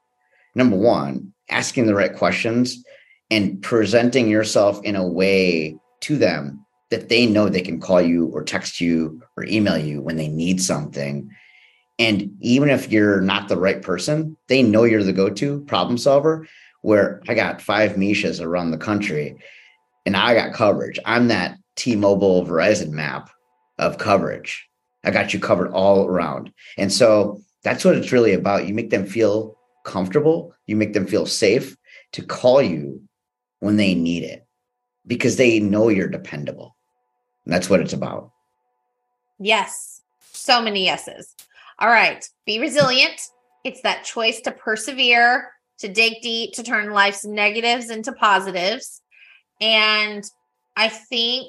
number 0.54 0.76
one, 0.76 1.32
asking 1.48 1.86
the 1.86 1.94
right 1.94 2.14
questions 2.14 2.84
and 3.30 3.62
presenting 3.62 4.28
yourself 4.28 4.82
in 4.84 4.96
a 4.96 5.06
way 5.06 5.76
to 6.02 6.18
them 6.18 6.64
that 6.90 7.08
they 7.08 7.24
know 7.24 7.48
they 7.48 7.62
can 7.62 7.80
call 7.80 8.02
you 8.02 8.26
or 8.26 8.44
text 8.44 8.82
you 8.82 9.22
or 9.38 9.44
email 9.44 9.78
you 9.78 10.02
when 10.02 10.16
they 10.16 10.28
need 10.28 10.60
something. 10.60 11.30
And 11.98 12.36
even 12.40 12.68
if 12.68 12.92
you're 12.92 13.22
not 13.22 13.48
the 13.48 13.56
right 13.56 13.80
person, 13.80 14.36
they 14.48 14.62
know 14.62 14.84
you're 14.84 15.02
the 15.02 15.12
go 15.12 15.30
to 15.30 15.62
problem 15.62 15.96
solver 15.96 16.46
where 16.84 17.22
I 17.26 17.32
got 17.32 17.62
five 17.62 17.92
Mishas 17.92 18.44
around 18.44 18.70
the 18.70 18.76
country 18.76 19.38
and 20.04 20.14
I 20.14 20.34
got 20.34 20.52
coverage. 20.52 20.98
I'm 21.06 21.28
that 21.28 21.56
T-Mobile 21.76 22.44
Verizon 22.44 22.90
map 22.90 23.30
of 23.78 23.96
coverage. 23.96 24.68
I 25.02 25.10
got 25.10 25.32
you 25.32 25.40
covered 25.40 25.72
all 25.72 26.06
around. 26.06 26.52
And 26.76 26.92
so 26.92 27.40
that's 27.62 27.86
what 27.86 27.96
it's 27.96 28.12
really 28.12 28.34
about. 28.34 28.68
You 28.68 28.74
make 28.74 28.90
them 28.90 29.06
feel 29.06 29.56
comfortable, 29.86 30.54
you 30.66 30.76
make 30.76 30.92
them 30.92 31.06
feel 31.06 31.24
safe 31.24 31.74
to 32.12 32.22
call 32.22 32.60
you 32.60 33.00
when 33.60 33.78
they 33.78 33.94
need 33.94 34.22
it 34.22 34.46
because 35.06 35.36
they 35.36 35.60
know 35.60 35.88
you're 35.88 36.06
dependable. 36.06 36.76
And 37.46 37.54
that's 37.54 37.70
what 37.70 37.80
it's 37.80 37.94
about. 37.94 38.30
Yes. 39.38 40.02
So 40.34 40.60
many 40.60 40.84
yeses. 40.84 41.34
All 41.78 41.88
right. 41.88 42.28
Be 42.44 42.58
resilient. 42.58 43.22
It's 43.64 43.80
that 43.80 44.04
choice 44.04 44.42
to 44.42 44.50
persevere 44.50 45.48
to 45.78 45.88
dig 45.88 46.22
deep, 46.22 46.52
to 46.54 46.62
turn 46.62 46.90
life's 46.90 47.24
negatives 47.24 47.90
into 47.90 48.12
positives. 48.12 49.02
And 49.60 50.24
I 50.76 50.88
think 50.88 51.48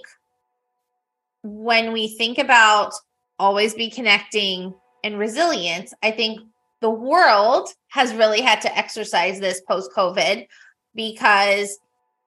when 1.43 1.93
we 1.93 2.07
think 2.07 2.37
about 2.37 2.93
always 3.37 3.73
be 3.73 3.89
connecting 3.89 4.73
and 5.03 5.19
resilience, 5.19 5.93
I 6.01 6.11
think 6.11 6.39
the 6.81 6.89
world 6.89 7.69
has 7.89 8.13
really 8.13 8.41
had 8.41 8.61
to 8.61 8.77
exercise 8.77 9.39
this 9.39 9.61
post 9.61 9.91
COVID 9.95 10.47
because 10.95 11.77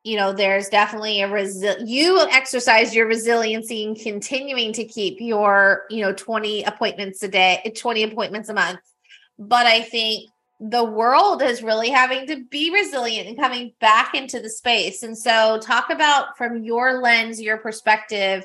you 0.04 0.16
know 0.16 0.32
there's 0.32 0.68
definitely 0.68 1.20
a 1.22 1.28
resi- 1.28 1.86
you 1.86 2.20
exercise 2.30 2.94
your 2.94 3.06
resiliency 3.06 3.82
in 3.82 3.94
continuing 3.94 4.72
to 4.72 4.84
keep 4.84 5.20
your 5.20 5.84
you 5.90 6.00
know 6.00 6.12
20 6.12 6.62
appointments 6.64 7.22
a 7.22 7.28
day 7.28 7.72
20 7.76 8.04
appointments 8.04 8.48
a 8.48 8.54
month 8.54 8.80
but 9.38 9.66
i 9.66 9.82
think 9.82 10.30
the 10.60 10.84
world 10.84 11.40
is 11.40 11.62
really 11.62 11.88
having 11.88 12.26
to 12.26 12.44
be 12.50 12.70
resilient 12.70 13.28
and 13.28 13.38
coming 13.38 13.72
back 13.80 14.14
into 14.14 14.40
the 14.40 14.50
space 14.50 15.02
and 15.02 15.16
so 15.16 15.58
talk 15.62 15.90
about 15.90 16.36
from 16.36 16.64
your 16.64 17.00
lens 17.00 17.40
your 17.40 17.58
perspective 17.58 18.44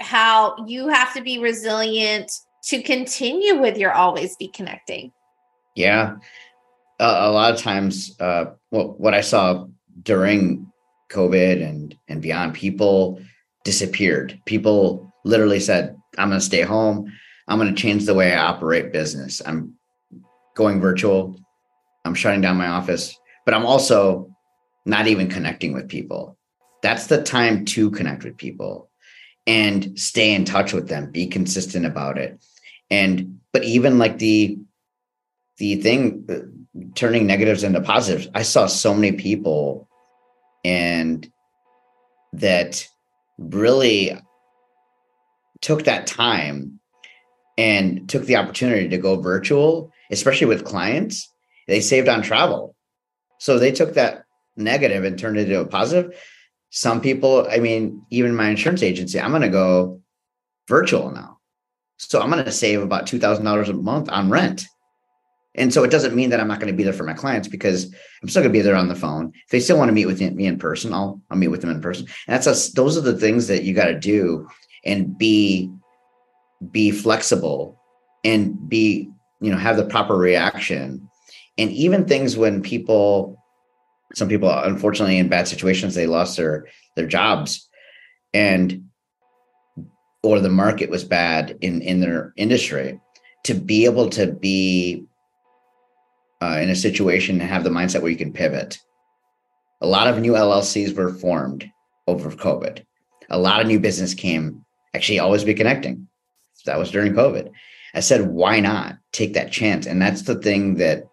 how 0.00 0.54
you 0.66 0.88
have 0.88 1.12
to 1.14 1.20
be 1.20 1.38
resilient 1.38 2.30
to 2.64 2.80
continue 2.82 3.60
with 3.60 3.76
your 3.76 3.92
always 3.92 4.36
be 4.36 4.48
connecting 4.48 5.10
yeah 5.74 6.14
a 7.00 7.32
lot 7.32 7.52
of 7.52 7.58
times 7.58 8.14
uh, 8.20 8.44
well, 8.70 8.94
what 8.98 9.14
i 9.14 9.20
saw 9.20 9.66
during 10.02 10.72
COVID 11.12 11.62
and 11.62 11.96
and 12.08 12.22
beyond, 12.22 12.54
people 12.54 13.20
disappeared. 13.64 14.40
People 14.46 15.12
literally 15.24 15.60
said, 15.60 15.96
"I'm 16.18 16.28
going 16.28 16.40
to 16.40 16.44
stay 16.44 16.62
home. 16.62 17.12
I'm 17.46 17.58
going 17.58 17.72
to 17.72 17.80
change 17.80 18.06
the 18.06 18.14
way 18.14 18.32
I 18.32 18.46
operate 18.46 18.92
business. 18.92 19.42
I'm 19.44 19.74
going 20.54 20.80
virtual. 20.80 21.38
I'm 22.04 22.14
shutting 22.14 22.40
down 22.40 22.56
my 22.56 22.68
office, 22.68 23.16
but 23.44 23.54
I'm 23.54 23.66
also 23.66 24.34
not 24.84 25.06
even 25.06 25.28
connecting 25.28 25.72
with 25.72 25.88
people. 25.88 26.36
That's 26.82 27.06
the 27.06 27.22
time 27.22 27.64
to 27.66 27.90
connect 27.90 28.24
with 28.24 28.36
people 28.36 28.90
and 29.46 29.98
stay 29.98 30.34
in 30.34 30.44
touch 30.44 30.72
with 30.72 30.88
them. 30.88 31.10
Be 31.10 31.26
consistent 31.26 31.86
about 31.86 32.18
it. 32.18 32.42
And 32.90 33.40
but 33.52 33.64
even 33.64 33.98
like 33.98 34.18
the 34.18 34.58
the 35.58 35.76
thing 35.76 36.66
turning 36.94 37.26
negatives 37.26 37.62
into 37.62 37.80
positives, 37.80 38.28
I 38.34 38.42
saw 38.42 38.66
so 38.66 38.94
many 38.94 39.12
people 39.12 39.88
and 40.64 41.30
that 42.32 42.86
really 43.38 44.16
took 45.60 45.84
that 45.84 46.06
time 46.06 46.80
and 47.58 48.08
took 48.08 48.24
the 48.24 48.36
opportunity 48.36 48.88
to 48.88 48.98
go 48.98 49.20
virtual, 49.20 49.91
especially 50.12 50.46
with 50.46 50.64
clients. 50.64 51.28
They 51.66 51.80
saved 51.80 52.08
on 52.08 52.22
travel. 52.22 52.76
So 53.38 53.58
they 53.58 53.72
took 53.72 53.94
that 53.94 54.24
negative 54.56 55.04
and 55.04 55.18
turned 55.18 55.38
it 55.38 55.48
into 55.48 55.60
a 55.60 55.66
positive. 55.66 56.16
Some 56.70 57.00
people, 57.00 57.46
I 57.50 57.58
mean, 57.58 58.02
even 58.10 58.36
my 58.36 58.50
insurance 58.50 58.82
agency, 58.82 59.20
I'm 59.20 59.30
going 59.30 59.42
to 59.42 59.48
go 59.48 60.00
virtual 60.68 61.10
now. 61.10 61.38
So 61.96 62.20
I'm 62.20 62.30
going 62.30 62.44
to 62.44 62.52
save 62.52 62.82
about 62.82 63.06
$2,000 63.06 63.68
a 63.68 63.72
month 63.74 64.10
on 64.10 64.30
rent. 64.30 64.66
And 65.54 65.72
so 65.72 65.84
it 65.84 65.90
doesn't 65.90 66.14
mean 66.14 66.30
that 66.30 66.40
I'm 66.40 66.48
not 66.48 66.60
going 66.60 66.72
to 66.72 66.76
be 66.76 66.82
there 66.82 66.92
for 66.92 67.04
my 67.04 67.12
clients 67.12 67.46
because 67.46 67.94
I'm 68.22 68.28
still 68.28 68.42
going 68.42 68.52
to 68.52 68.58
be 68.58 68.62
there 68.62 68.76
on 68.76 68.88
the 68.88 68.94
phone. 68.94 69.32
If 69.34 69.50
they 69.50 69.60
still 69.60 69.76
want 69.76 69.90
to 69.90 69.94
meet 69.94 70.06
with 70.06 70.20
me 70.20 70.46
in 70.46 70.58
person, 70.58 70.94
I'll 70.94 71.20
I'll 71.30 71.36
meet 71.36 71.48
with 71.48 71.60
them 71.60 71.70
in 71.70 71.82
person. 71.82 72.06
And 72.26 72.34
that's 72.34 72.46
us. 72.46 72.70
Those 72.70 72.96
are 72.96 73.02
the 73.02 73.18
things 73.18 73.48
that 73.48 73.62
you 73.62 73.74
got 73.74 73.86
to 73.86 73.98
do 73.98 74.48
and 74.84 75.16
be 75.18 75.70
be 76.70 76.90
flexible 76.90 77.78
and 78.24 78.68
be 78.68 79.10
you 79.42 79.50
know 79.50 79.58
have 79.58 79.76
the 79.76 79.84
proper 79.84 80.16
reaction. 80.16 81.08
And 81.58 81.70
even 81.70 82.06
things 82.06 82.36
when 82.36 82.62
people, 82.62 83.38
some 84.14 84.28
people 84.28 84.50
unfortunately 84.50 85.18
in 85.18 85.28
bad 85.28 85.48
situations, 85.48 85.94
they 85.94 86.06
lost 86.06 86.36
their 86.36 86.68
their 86.96 87.06
jobs, 87.06 87.68
and 88.32 88.88
or 90.22 90.40
the 90.40 90.48
market 90.48 90.88
was 90.88 91.04
bad 91.04 91.58
in 91.60 91.82
in 91.82 92.00
their 92.00 92.32
industry. 92.36 92.98
To 93.44 93.54
be 93.54 93.84
able 93.86 94.08
to 94.10 94.32
be 94.32 95.04
uh, 96.40 96.58
in 96.60 96.70
a 96.70 96.76
situation 96.76 97.40
and 97.40 97.50
have 97.50 97.64
the 97.64 97.70
mindset 97.70 98.02
where 98.02 98.10
you 98.10 98.16
can 98.16 98.32
pivot. 98.32 98.78
A 99.80 99.86
lot 99.86 100.06
of 100.06 100.20
new 100.20 100.32
LLCs 100.32 100.96
were 100.96 101.12
formed 101.12 101.68
over 102.06 102.30
COVID. 102.30 102.84
A 103.30 103.38
lot 103.38 103.60
of 103.60 103.66
new 103.66 103.80
business 103.80 104.14
came. 104.14 104.64
Actually, 104.94 105.18
always 105.18 105.44
be 105.44 105.54
connecting. 105.54 106.08
That 106.66 106.78
was 106.78 106.90
during 106.90 107.14
COVID. 107.14 107.50
I 107.94 108.00
said, 108.00 108.28
why 108.28 108.60
not 108.60 108.98
take 109.12 109.34
that 109.34 109.52
chance? 109.52 109.86
And 109.86 110.00
that's 110.00 110.22
the 110.22 110.34
thing 110.34 110.76
that 110.76 111.04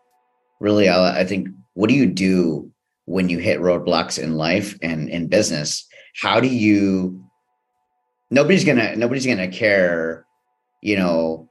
really, 0.60 0.88
I, 0.88 1.22
I 1.22 1.26
think, 1.26 1.50
what 1.74 1.90
do 1.90 1.96
you 1.96 2.08
do 2.08 2.72
when 3.06 3.30
you 3.30 3.40
hit 3.40 3.60
roadblocks 3.60 4.22
in 4.22 4.36
life 4.36 4.78
and 4.82 5.10
in 5.10 5.28
business? 5.28 5.86
How 6.22 6.40
do 6.40 6.48
you? 6.48 7.24
Nobody's 8.32 8.66
gonna. 8.66 8.96
Nobody's 8.96 9.26
gonna 9.26 9.48
care. 9.48 10.26
You 10.82 10.98
know 10.98 11.50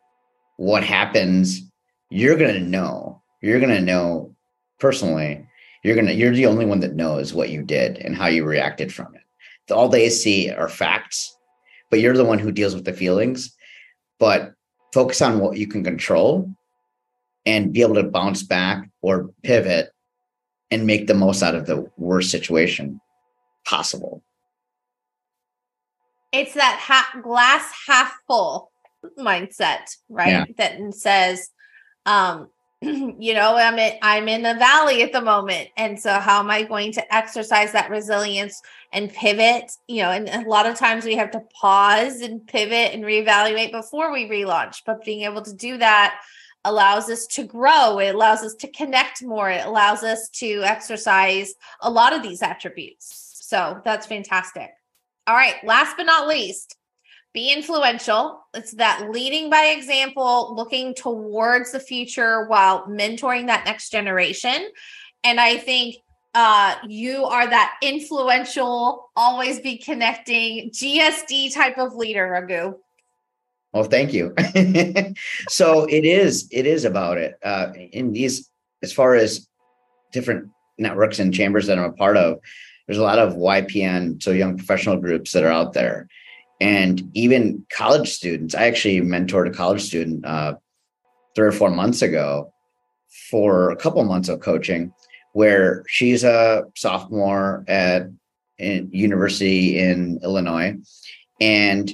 what 0.57 0.85
happens. 0.85 1.63
You're 2.11 2.37
gonna 2.37 2.61
know 2.61 3.19
you're 3.41 3.61
going 3.61 3.75
to 3.75 3.81
know 3.81 4.35
personally 4.79 5.47
you're 5.85 5.95
going 5.95 6.07
to 6.07 6.15
you're 6.15 6.35
the 6.35 6.47
only 6.47 6.67
one 6.67 6.81
that 6.81 6.95
knows 6.95 7.33
what 7.33 7.51
you 7.51 7.63
did 7.63 7.99
and 7.99 8.17
how 8.17 8.27
you 8.27 8.45
reacted 8.45 8.93
from 8.93 9.15
it 9.15 9.73
all 9.73 9.89
they 9.89 10.09
see 10.09 10.51
are 10.51 10.69
facts 10.69 11.37
but 11.91 12.01
you're 12.01 12.17
the 12.17 12.25
one 12.25 12.39
who 12.39 12.53
deals 12.53 12.75
with 12.75 12.85
the 12.85 12.93
feelings 12.93 13.55
but 14.19 14.55
focus 14.93 15.23
on 15.23 15.39
what 15.39 15.57
you 15.57 15.67
can 15.67 15.85
control 15.85 16.51
and 17.47 17.73
be 17.73 17.83
able 17.83 17.95
to 17.95 18.05
bounce 18.05 18.43
back 18.43 18.89
or 19.01 19.31
pivot 19.43 19.91
and 20.71 20.87
make 20.87 21.07
the 21.07 21.15
most 21.15 21.43
out 21.43 21.55
of 21.55 21.67
the 21.67 21.91
worst 21.97 22.31
situation 22.31 23.01
possible 23.67 24.23
it's 26.33 26.55
that 26.55 26.79
half 26.81 27.23
glass 27.23 27.71
half 27.87 28.15
full 28.27 28.71
mindset 29.19 29.97
right 30.09 30.29
yeah. 30.29 30.45
that 30.57 30.95
says 30.95 31.51
um 32.07 32.49
you 32.83 33.35
know 33.35 33.57
i'm 33.57 33.77
in, 33.77 33.99
i'm 34.03 34.29
in 34.29 34.43
the 34.43 34.55
valley 34.55 35.03
at 35.03 35.13
the 35.13 35.21
moment. 35.21 35.69
And 35.77 35.99
so 35.99 36.13
how 36.15 36.39
am 36.39 36.51
i 36.51 36.63
going 36.63 36.93
to 36.93 37.15
exercise 37.15 37.73
that 37.73 37.91
resilience 37.91 38.63
and 38.93 39.13
pivot? 39.13 39.73
You 39.89 40.03
know 40.03 40.11
and 40.11 40.29
a 40.29 40.49
lot 40.49 40.67
of 40.67 40.77
times 40.77 41.05
we 41.05 41.17
have 41.17 41.33
to 41.33 41.43
pause 41.61 42.21
and 42.21 42.47
pivot 42.47 42.95
and 42.95 43.05
reevaluate 43.05 43.73
before 43.73 44.13
we 44.13 44.29
relaunch 44.29 44.83
but 44.87 45.05
being 45.05 45.23
able 45.23 45.43
to 45.43 45.53
do 45.53 45.77
that 45.79 46.21
allows 46.65 47.09
us 47.09 47.27
to 47.27 47.45
grow. 47.45 47.99
It 47.99 48.15
allows 48.15 48.43
us 48.43 48.55
to 48.57 48.69
connect 48.69 49.23
more. 49.23 49.49
It 49.49 49.65
allows 49.65 50.03
us 50.03 50.29
to 50.35 50.63
exercise 50.65 51.55
a 51.81 51.91
lot 51.91 52.13
of 52.13 52.23
these 52.23 52.43
attributes. 52.43 53.39
So 53.43 53.81
that's 53.85 54.07
fantastic. 54.07 54.71
All 55.27 55.35
right 55.35 55.57
last 55.65 55.97
but 55.97 56.05
not 56.05 56.29
least 56.29 56.78
be 57.33 57.53
influential. 57.53 58.41
It's 58.55 58.73
that 58.73 59.11
leading 59.11 59.51
by 59.51 59.67
example, 59.67 60.55
looking 60.57 60.95
towards 60.95 61.73
the 61.73 61.81
future 61.81 62.47
while 62.47 62.87
mentoring 62.87 63.47
that 63.47 63.65
next 63.65 63.91
generation. 63.91 64.69
And 65.25 65.41
I 65.41 65.59
think 65.59 65.97
uh, 66.35 66.77
you 66.87 67.25
are 67.25 67.49
that 67.49 67.77
influential, 67.83 69.11
always 69.17 69.61
be 69.61 69.79
connecting 69.79 70.71
GSD 70.71 71.55
type 71.55 71.79
of 71.79 71.95
leader, 71.95 72.29
Raghu. 72.29 72.75
Well, 73.73 73.85
thank 73.85 74.13
you. 74.15 74.35
so 75.49 75.85
it 75.85 76.05
is, 76.05 76.49
it 76.51 76.67
is 76.67 76.85
about 76.85 77.19
it. 77.19 77.39
Uh, 77.43 77.73
in 77.75 78.13
these, 78.13 78.49
as 78.83 78.93
far 78.93 79.15
as 79.15 79.47
different 80.13 80.49
networks 80.79 81.19
and 81.19 81.35
chambers 81.35 81.67
that 81.67 81.79
I'm 81.79 81.85
a 81.85 81.93
part 81.93 82.17
of, 82.17 82.39
there's 82.87 82.99
a 82.99 83.03
lot 83.03 83.19
of 83.19 83.35
YPN, 83.35 84.23
so 84.23 84.31
young 84.31 84.57
professional 84.57 84.97
groups 84.97 85.33
that 85.33 85.45
are 85.45 85.53
out 85.53 85.75
there 85.75 86.09
and 86.61 87.11
even 87.15 87.65
college 87.73 88.11
students. 88.11 88.55
I 88.55 88.67
actually 88.67 89.01
mentored 89.01 89.49
a 89.49 89.53
college 89.53 89.83
student 89.83 90.25
uh, 90.27 90.55
three 91.35 91.47
or 91.47 91.53
four 91.53 91.71
months 91.71 92.03
ago 92.03 92.53
for 93.31 93.71
a 93.71 93.77
couple 93.77 94.03
months 94.05 94.29
of 94.29 94.41
coaching, 94.41 94.93
where 95.33 95.85
she's 95.89 96.25
a 96.25 96.65
sophomore 96.77 97.65
at 97.69 98.09
university 98.59 99.79
in 99.79 100.19
Illinois, 100.23 100.77
and 101.41 101.93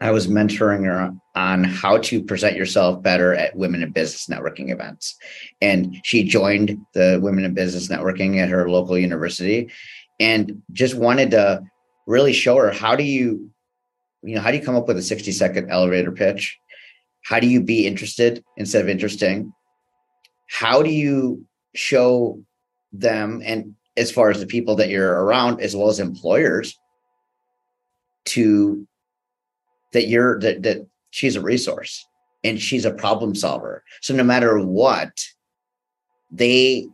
I 0.00 0.10
was 0.10 0.26
mentoring 0.26 0.84
her 0.84 1.12
on 1.34 1.64
how 1.64 1.98
to 1.98 2.22
present 2.22 2.56
yourself 2.56 3.02
better 3.02 3.34
at 3.34 3.56
women 3.56 3.82
in 3.82 3.92
business 3.92 4.26
networking 4.26 4.70
events. 4.70 5.16
And 5.60 5.96
she 6.04 6.24
joined 6.24 6.78
the 6.92 7.18
women 7.22 7.44
in 7.44 7.54
business 7.54 7.88
networking 7.88 8.36
at 8.36 8.50
her 8.50 8.68
local 8.68 8.98
university 8.98 9.70
and 10.20 10.62
just 10.72 10.94
wanted 10.94 11.30
to 11.30 11.62
really 12.06 12.34
show 12.34 12.56
her 12.56 12.70
how 12.70 12.94
do 12.94 13.04
you 13.04 13.50
you 14.26 14.34
know, 14.34 14.40
how 14.40 14.50
do 14.50 14.56
you 14.56 14.64
come 14.64 14.76
up 14.76 14.88
with 14.88 14.98
a 14.98 15.02
60 15.02 15.30
second 15.32 15.70
elevator 15.70 16.12
pitch? 16.12 16.58
How 17.22 17.40
do 17.40 17.46
you 17.46 17.62
be 17.62 17.86
interested 17.86 18.44
instead 18.56 18.82
of 18.82 18.88
interesting? 18.88 19.52
How 20.48 20.82
do 20.82 20.90
you 20.90 21.46
show 21.74 22.40
them 22.92 23.42
and 23.44 23.74
as 23.96 24.10
far 24.10 24.30
as 24.30 24.40
the 24.40 24.46
people 24.46 24.76
that 24.76 24.88
you're 24.88 25.24
around 25.24 25.60
as 25.60 25.74
well 25.74 25.88
as 25.88 26.00
employers 26.00 26.78
to 28.26 28.86
that 29.92 30.08
you're 30.08 30.38
that 30.40 30.62
that 30.62 30.86
she's 31.10 31.36
a 31.36 31.40
resource 31.40 32.06
and 32.44 32.60
she's 32.60 32.84
a 32.84 32.90
problem 32.90 33.34
solver. 33.34 33.82
So 34.02 34.14
no 34.14 34.22
matter 34.22 34.58
what, 34.58 35.12
they 36.30 36.86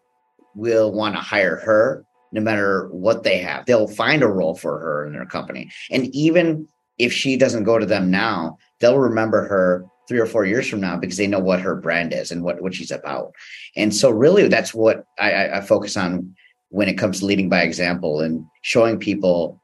will 0.55 0.92
want 0.92 1.14
to 1.14 1.21
hire 1.21 1.57
her 1.57 2.05
no 2.33 2.40
matter 2.40 2.88
what 2.88 3.23
they 3.23 3.38
have. 3.38 3.66
They'll 3.66 3.87
find 3.87 4.23
a 4.23 4.29
role 4.29 4.55
for 4.55 4.79
her 4.79 5.07
in 5.07 5.12
their 5.12 5.27
company. 5.27 5.71
And 5.90 6.07
even 6.14 6.66
if 6.98 7.12
she 7.12 7.37
doesn't 7.37 7.64
go 7.64 7.78
to 7.78 7.87
them 7.87 8.11
now, 8.11 8.59
they'll 8.81 8.98
remember 8.98 9.46
her 9.46 9.85
three 10.09 10.18
or 10.18 10.26
four 10.26 10.44
years 10.44 10.68
from 10.68 10.81
now 10.81 10.96
because 10.96 11.16
they 11.16 11.26
know 11.26 11.38
what 11.38 11.61
her 11.61 11.76
brand 11.76 12.12
is 12.12 12.31
and 12.31 12.42
what, 12.42 12.61
what 12.61 12.74
she's 12.74 12.90
about. 12.90 13.33
And 13.76 13.94
so 13.94 14.11
really 14.11 14.48
that's 14.48 14.74
what 14.74 15.05
I, 15.18 15.48
I 15.48 15.61
focus 15.61 15.96
on 15.96 16.35
when 16.68 16.88
it 16.88 16.98
comes 16.98 17.20
to 17.20 17.26
leading 17.26 17.48
by 17.48 17.62
example 17.62 18.20
and 18.20 18.44
showing 18.62 18.98
people 18.98 19.61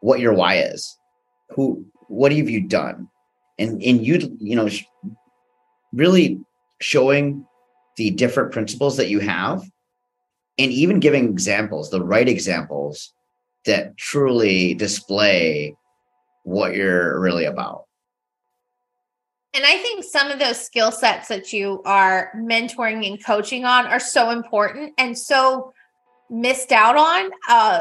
what 0.00 0.20
your 0.20 0.32
why 0.32 0.58
is. 0.58 0.96
Who 1.50 1.86
what 2.08 2.32
have 2.32 2.50
you 2.50 2.66
done? 2.66 3.08
And 3.58 3.82
and 3.82 4.04
you 4.04 4.36
you 4.40 4.56
know 4.56 4.68
really 5.92 6.40
showing 6.80 7.46
the 7.96 8.10
different 8.10 8.52
principles 8.52 8.96
that 8.96 9.08
you 9.08 9.20
have 9.20 9.62
and 10.58 10.72
even 10.72 11.00
giving 11.00 11.28
examples, 11.28 11.90
the 11.90 12.04
right 12.04 12.28
examples 12.28 13.12
that 13.64 13.96
truly 13.96 14.74
display 14.74 15.74
what 16.46 16.76
you're 16.76 17.18
really 17.20 17.44
about. 17.44 17.86
And 19.52 19.64
I 19.64 19.78
think 19.78 20.04
some 20.04 20.30
of 20.30 20.38
those 20.38 20.64
skill 20.64 20.92
sets 20.92 21.28
that 21.28 21.52
you 21.52 21.82
are 21.84 22.30
mentoring 22.36 23.06
and 23.06 23.22
coaching 23.24 23.64
on 23.64 23.86
are 23.86 23.98
so 23.98 24.30
important 24.30 24.92
and 24.96 25.18
so 25.18 25.72
missed 26.30 26.70
out 26.72 26.96
on 26.96 27.30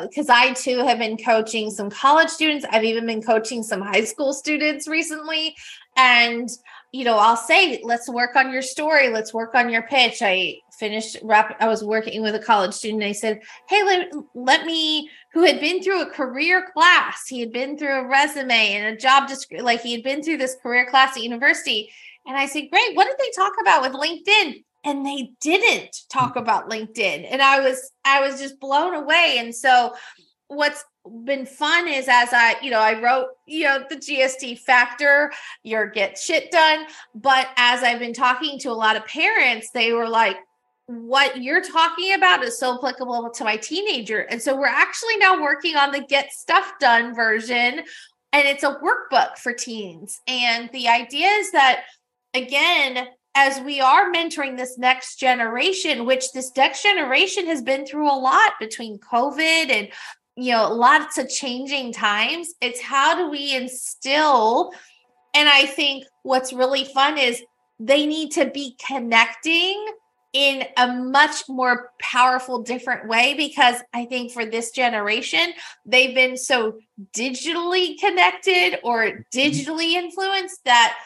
because 0.08 0.30
uh, 0.30 0.34
I 0.36 0.54
too 0.54 0.80
have 0.80 0.98
been 0.98 1.18
coaching 1.18 1.70
some 1.70 1.92
college 1.92 2.30
students. 2.30 2.66
I've 2.72 2.84
even 2.84 3.06
been 3.06 3.22
coaching 3.22 3.62
some 3.62 3.82
high 3.82 4.04
school 4.04 4.34
students 4.34 4.88
recently. 4.88 5.56
And, 5.96 6.50
you 6.96 7.04
know, 7.04 7.18
I'll 7.18 7.36
say, 7.36 7.82
let's 7.84 8.08
work 8.08 8.38
on 8.38 8.54
your 8.54 8.62
story, 8.62 9.10
let's 9.10 9.34
work 9.34 9.54
on 9.54 9.70
your 9.70 9.82
pitch. 9.82 10.22
I 10.22 10.60
finished 10.78 11.18
rap 11.24 11.56
i 11.62 11.68
was 11.68 11.84
working 11.84 12.22
with 12.22 12.36
a 12.36 12.40
college 12.40 12.74
student. 12.74 13.04
I 13.04 13.14
said 13.14 13.42
hey 13.70 13.84
let, 13.84 14.12
let 14.34 14.66
me 14.66 15.10
who 15.34 15.44
had 15.44 15.60
been 15.60 15.82
through 15.82 16.02
a 16.02 16.10
career 16.10 16.68
class. 16.74 17.28
He 17.28 17.40
had 17.40 17.52
been 17.52 17.78
through 17.78 17.94
a 17.94 18.08
resume 18.08 18.74
and 18.74 18.94
a 18.94 18.98
job 18.98 19.28
description 19.28 19.66
like 19.66 19.82
he 19.82 19.94
had 19.94 20.04
been 20.04 20.24
through 20.24 20.38
this 20.38 20.58
career 20.62 20.86
class 20.90 21.16
at 21.16 21.24
university. 21.24 21.90
And 22.26 22.38
i 22.38 22.46
said 22.46 22.70
great. 22.72 22.96
What 22.96 23.08
did 23.08 23.18
they 23.20 23.32
talk 23.36 23.54
about 23.62 23.82
with 23.82 23.94
linkedin? 23.94 24.64
And 24.84 25.06
they 25.06 25.32
didn't 25.42 25.98
talk 26.10 26.36
mm. 26.36 26.42
about 26.42 26.70
linkedin. 26.70 27.28
And 27.30 27.42
i 27.42 27.60
was 27.60 27.92
i 28.04 28.22
was 28.22 28.40
just 28.40 28.60
blown 28.60 28.96
away. 28.96 29.38
And 29.40 29.56
so 29.56 29.94
what's 30.48 30.84
been 31.24 31.46
fun 31.46 31.88
is 31.88 32.08
as 32.08 32.30
I, 32.32 32.56
you 32.62 32.72
know, 32.72 32.80
I 32.80 33.00
wrote, 33.00 33.28
you 33.48 33.66
know, 33.66 33.84
the 33.90 33.96
GSD 33.96 34.60
factor, 34.60 35.32
your 35.64 35.88
get 35.88 36.18
shit 36.18 36.52
done. 36.52 36.86
But 37.14 37.48
as 37.58 37.84
I've 37.84 38.00
been 38.00 38.14
talking 38.14 38.60
to 38.60 38.70
a 38.70 38.74
lot 38.74 38.96
of 38.96 39.06
parents, 39.06 39.70
they 39.72 39.94
were 39.94 40.10
like, 40.10 40.38
what 40.88 41.42
you're 41.42 41.64
talking 41.64 42.14
about 42.14 42.44
is 42.44 42.60
so 42.60 42.76
applicable 42.76 43.32
to 43.32 43.44
my 43.44 43.58
teenager. 43.58 44.20
And 44.22 44.42
so 44.42 44.56
we're 44.56 44.68
actually 44.68 45.18
now 45.18 45.42
working 45.42 45.76
on 45.76 45.92
the 45.92 46.02
get 46.02 46.32
stuff 46.32 46.74
done 46.80 47.16
version, 47.16 47.82
and 48.32 48.48
it's 48.48 48.64
a 48.64 48.76
workbook 48.76 49.38
for 49.38 49.52
teens. 49.54 50.20
And 50.28 50.70
the 50.74 50.88
idea 50.88 51.28
is 51.28 51.52
that, 51.52 51.86
again, 52.36 53.08
as 53.34 53.60
we 53.62 53.82
are 53.82 54.12
mentoring 54.12 54.58
this 54.58 54.78
next 54.78 55.20
generation, 55.20 56.06
which 56.06 56.32
this 56.34 56.52
next 56.56 56.84
generation 56.84 57.48
has 57.48 57.62
been 57.62 57.86
through 57.86 58.10
a 58.10 58.16
lot 58.16 58.54
between 58.60 59.00
COVID 59.00 59.72
and 59.72 59.90
you 60.38 60.52
know 60.52 60.74
lots 60.74 61.18
of 61.18 61.30
changing 61.30 61.92
times 61.92 62.54
it's 62.62 62.82
how 62.82 63.16
do 63.16 63.30
we 63.30 63.56
instill 63.56 64.72
and 65.34 65.48
i 65.48 65.66
think 65.66 66.06
what's 66.24 66.52
really 66.52 66.84
fun 66.84 67.18
is 67.18 67.42
they 67.80 68.06
need 68.06 68.32
to 68.32 68.46
be 68.46 68.78
connecting 68.86 69.86
in 70.36 70.66
a 70.76 70.88
much 70.88 71.48
more 71.48 71.92
powerful, 72.02 72.62
different 72.62 73.08
way 73.08 73.36
because 73.36 73.78
I 73.94 74.04
think 74.04 74.34
for 74.34 74.46
this 74.46 74.72
generation, 74.72 75.54
they've 75.86 76.14
been 76.14 76.36
so 76.36 76.78
digitally 77.16 77.98
connected 77.98 78.78
or 78.84 79.06
mm-hmm. 79.06 79.22
digitally 79.34 79.94
influenced 79.94 80.60
that 80.66 80.98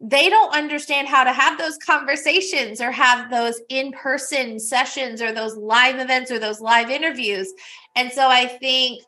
they 0.00 0.28
don't 0.28 0.54
understand 0.54 1.08
how 1.08 1.24
to 1.24 1.32
have 1.32 1.58
those 1.58 1.78
conversations 1.78 2.80
or 2.80 2.90
have 2.90 3.30
those 3.30 3.60
in 3.68 3.92
person 3.92 4.60
sessions 4.60 5.22
or 5.22 5.32
those 5.32 5.56
live 5.56 5.98
events 5.98 6.30
or 6.30 6.38
those 6.38 6.60
live 6.60 6.90
interviews. 6.90 7.52
And 7.94 8.12
so 8.12 8.28
I 8.28 8.46
think 8.46 9.02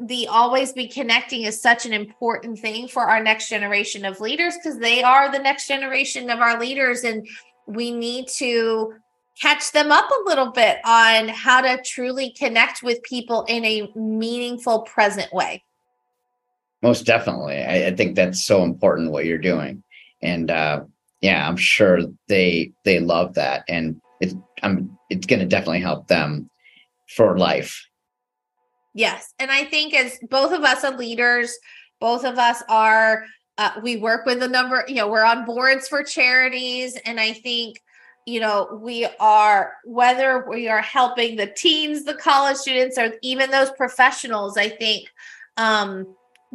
the 0.00 0.26
always 0.26 0.72
be 0.72 0.88
connecting 0.88 1.42
is 1.42 1.60
such 1.60 1.86
an 1.86 1.92
important 1.92 2.58
thing 2.58 2.88
for 2.88 3.04
our 3.04 3.22
next 3.22 3.48
generation 3.48 4.04
of 4.04 4.20
leaders 4.20 4.54
because 4.56 4.78
they 4.78 5.02
are 5.02 5.32
the 5.32 5.38
next 5.38 5.66
generation 5.66 6.28
of 6.28 6.40
our 6.40 6.60
leaders 6.60 7.04
and 7.04 7.26
we 7.66 7.90
need 7.90 8.28
to 8.28 8.92
catch 9.40 9.72
them 9.72 9.90
up 9.90 10.10
a 10.10 10.28
little 10.28 10.50
bit 10.50 10.78
on 10.84 11.28
how 11.28 11.60
to 11.60 11.80
truly 11.82 12.30
connect 12.30 12.82
with 12.82 13.02
people 13.02 13.44
in 13.48 13.64
a 13.64 13.90
meaningful, 13.96 14.82
present 14.82 15.32
way. 15.32 15.62
Most 16.82 17.06
definitely. 17.06 17.62
I, 17.62 17.86
I 17.86 17.96
think 17.96 18.14
that's 18.14 18.44
so 18.44 18.62
important 18.62 19.10
what 19.10 19.24
you're 19.24 19.38
doing. 19.38 19.82
And 20.24 20.50
uh, 20.50 20.84
yeah, 21.20 21.46
I'm 21.46 21.56
sure 21.56 22.00
they 22.28 22.72
they 22.84 23.00
love 23.00 23.34
that. 23.34 23.64
And 23.68 24.00
it's 24.20 24.34
I'm 24.62 24.98
it's 25.10 25.26
gonna 25.26 25.46
definitely 25.46 25.80
help 25.80 26.08
them 26.08 26.50
for 27.08 27.38
life. 27.38 27.86
Yes. 28.94 29.34
And 29.38 29.50
I 29.50 29.64
think 29.64 29.94
as 29.94 30.18
both 30.30 30.52
of 30.52 30.62
us 30.62 30.84
are 30.84 30.96
leaders, 30.96 31.56
both 32.00 32.24
of 32.24 32.38
us 32.38 32.62
are 32.68 33.24
uh, 33.58 33.72
we 33.82 33.96
work 33.96 34.26
with 34.26 34.42
a 34.42 34.48
number, 34.48 34.84
you 34.88 34.96
know, 34.96 35.08
we're 35.08 35.24
on 35.24 35.44
boards 35.44 35.86
for 35.86 36.02
charities. 36.02 36.96
And 37.04 37.20
I 37.20 37.32
think 37.32 37.80
you 38.26 38.40
know 38.40 38.80
we 38.82 39.06
are 39.20 39.74
whether 39.84 40.48
we 40.48 40.68
are 40.68 40.80
helping 40.80 41.36
the 41.36 41.46
teens 41.46 42.04
the 42.04 42.14
college 42.14 42.56
students 42.56 42.96
or 42.98 43.14
even 43.22 43.50
those 43.50 43.70
professionals 43.72 44.56
i 44.56 44.68
think 44.68 45.08
um 45.56 46.06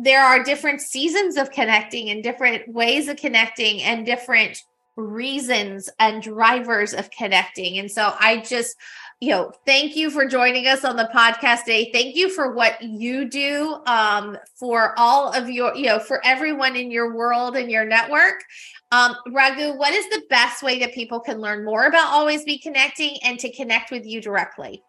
there 0.01 0.23
are 0.23 0.43
different 0.43 0.81
seasons 0.81 1.35
of 1.35 1.51
connecting 1.51 2.09
and 2.09 2.23
different 2.23 2.73
ways 2.73 3.07
of 3.07 3.17
connecting 3.17 3.81
and 3.81 4.05
different 4.05 4.57
reasons 4.95 5.89
and 5.99 6.21
drivers 6.21 6.93
of 6.93 7.09
connecting. 7.11 7.77
And 7.77 7.89
so 7.89 8.13
i 8.19 8.37
just 8.37 8.75
you 9.21 9.29
know 9.29 9.51
thank 9.65 9.97
you 9.97 10.09
for 10.09 10.25
joining 10.25 10.67
us 10.67 10.85
on 10.85 10.95
the 10.95 11.09
podcast 11.13 11.65
today. 11.65 11.89
Thank 11.91 12.15
you 12.15 12.29
for 12.29 12.53
what 12.53 12.81
you 12.81 13.29
do 13.29 13.77
um, 13.85 14.37
for 14.55 14.93
all 14.97 15.33
of 15.33 15.49
your 15.49 15.75
you 15.75 15.87
know 15.87 15.99
for 15.99 16.25
everyone 16.25 16.75
in 16.75 16.91
your 16.91 17.13
world 17.13 17.57
and 17.57 17.69
your 17.69 17.85
network. 17.85 18.43
Um, 18.91 19.15
Raghu, 19.31 19.77
what 19.77 19.93
is 19.93 20.07
the 20.09 20.23
best 20.29 20.63
way 20.63 20.79
that 20.79 20.93
people 20.93 21.19
can 21.19 21.39
learn 21.39 21.63
more 21.63 21.85
about 21.85 22.11
Always 22.11 22.43
Be 22.43 22.57
Connecting 22.57 23.17
and 23.23 23.37
to 23.39 23.51
connect 23.51 23.91
with 23.91 24.05
you 24.05 24.19
directly? 24.19 24.81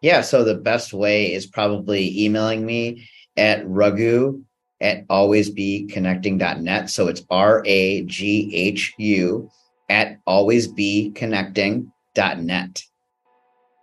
Yeah, 0.00 0.22
so 0.22 0.42
the 0.42 0.56
best 0.56 0.92
way 0.92 1.32
is 1.32 1.46
probably 1.46 2.24
emailing 2.24 2.66
me 2.66 3.08
at 3.36 3.66
Raghu 3.66 4.44
at 4.80 5.06
alwaysbeconnecting.net. 5.08 6.90
So 6.90 7.08
it's 7.08 7.24
R 7.30 7.62
A 7.66 8.02
G 8.02 8.50
H 8.54 8.94
U 8.98 9.50
at 9.88 10.18
alwaysbeconnecting.net. 10.26 12.82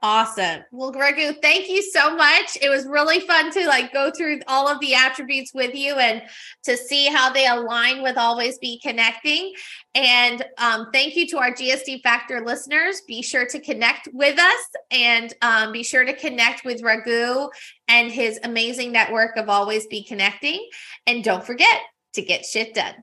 Awesome. 0.03 0.63
Well, 0.71 0.91
Raghu, 0.91 1.33
thank 1.43 1.69
you 1.69 1.83
so 1.83 2.15
much. 2.15 2.57
It 2.59 2.69
was 2.69 2.87
really 2.87 3.19
fun 3.19 3.51
to 3.51 3.67
like 3.67 3.93
go 3.93 4.09
through 4.09 4.39
all 4.47 4.67
of 4.67 4.79
the 4.79 4.95
attributes 4.95 5.53
with 5.53 5.75
you 5.75 5.93
and 5.93 6.23
to 6.63 6.75
see 6.75 7.05
how 7.05 7.31
they 7.31 7.45
align 7.45 8.01
with 8.01 8.17
always 8.17 8.57
be 8.57 8.79
connecting. 8.79 9.53
And 9.93 10.43
um, 10.57 10.87
thank 10.91 11.15
you 11.15 11.27
to 11.27 11.37
our 11.37 11.51
GSD 11.51 12.01
Factor 12.01 12.43
listeners. 12.43 13.01
Be 13.07 13.21
sure 13.21 13.45
to 13.45 13.59
connect 13.59 14.09
with 14.11 14.39
us 14.39 14.69
and 14.89 15.31
um, 15.43 15.71
be 15.71 15.83
sure 15.83 16.03
to 16.03 16.13
connect 16.13 16.65
with 16.65 16.81
Raghu 16.81 17.49
and 17.87 18.11
his 18.11 18.39
amazing 18.43 18.91
network 18.91 19.37
of 19.37 19.49
Always 19.49 19.85
Be 19.85 20.03
Connecting. 20.03 20.67
And 21.05 21.23
don't 21.23 21.45
forget 21.45 21.79
to 22.13 22.23
get 22.23 22.43
shit 22.43 22.73
done. 22.73 22.95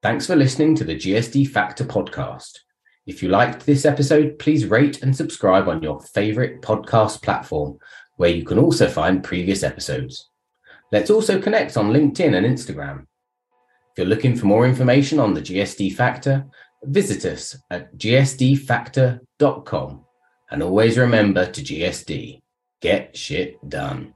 Thanks 0.00 0.28
for 0.28 0.36
listening 0.36 0.76
to 0.76 0.84
the 0.84 0.94
GSD 0.94 1.48
Factor 1.48 1.84
podcast. 1.84 2.60
If 3.10 3.22
you 3.24 3.28
liked 3.28 3.66
this 3.66 3.84
episode, 3.84 4.38
please 4.38 4.66
rate 4.66 5.02
and 5.02 5.16
subscribe 5.16 5.68
on 5.68 5.82
your 5.82 6.00
favorite 6.00 6.62
podcast 6.62 7.24
platform, 7.24 7.76
where 8.18 8.30
you 8.30 8.44
can 8.44 8.56
also 8.56 8.86
find 8.86 9.24
previous 9.24 9.64
episodes. 9.64 10.30
Let's 10.92 11.10
also 11.10 11.42
connect 11.42 11.76
on 11.76 11.90
LinkedIn 11.90 12.36
and 12.36 12.46
Instagram. 12.46 13.00
If 13.00 13.98
you're 13.98 14.06
looking 14.06 14.36
for 14.36 14.46
more 14.46 14.64
information 14.64 15.18
on 15.18 15.34
the 15.34 15.42
GSD 15.42 15.96
Factor, 15.96 16.46
visit 16.84 17.24
us 17.24 17.56
at 17.68 17.96
gsdfactor.com. 17.96 20.04
And 20.52 20.62
always 20.62 20.96
remember 20.96 21.50
to 21.50 21.62
GSD 21.62 22.40
get 22.80 23.16
shit 23.16 23.68
done. 23.68 24.14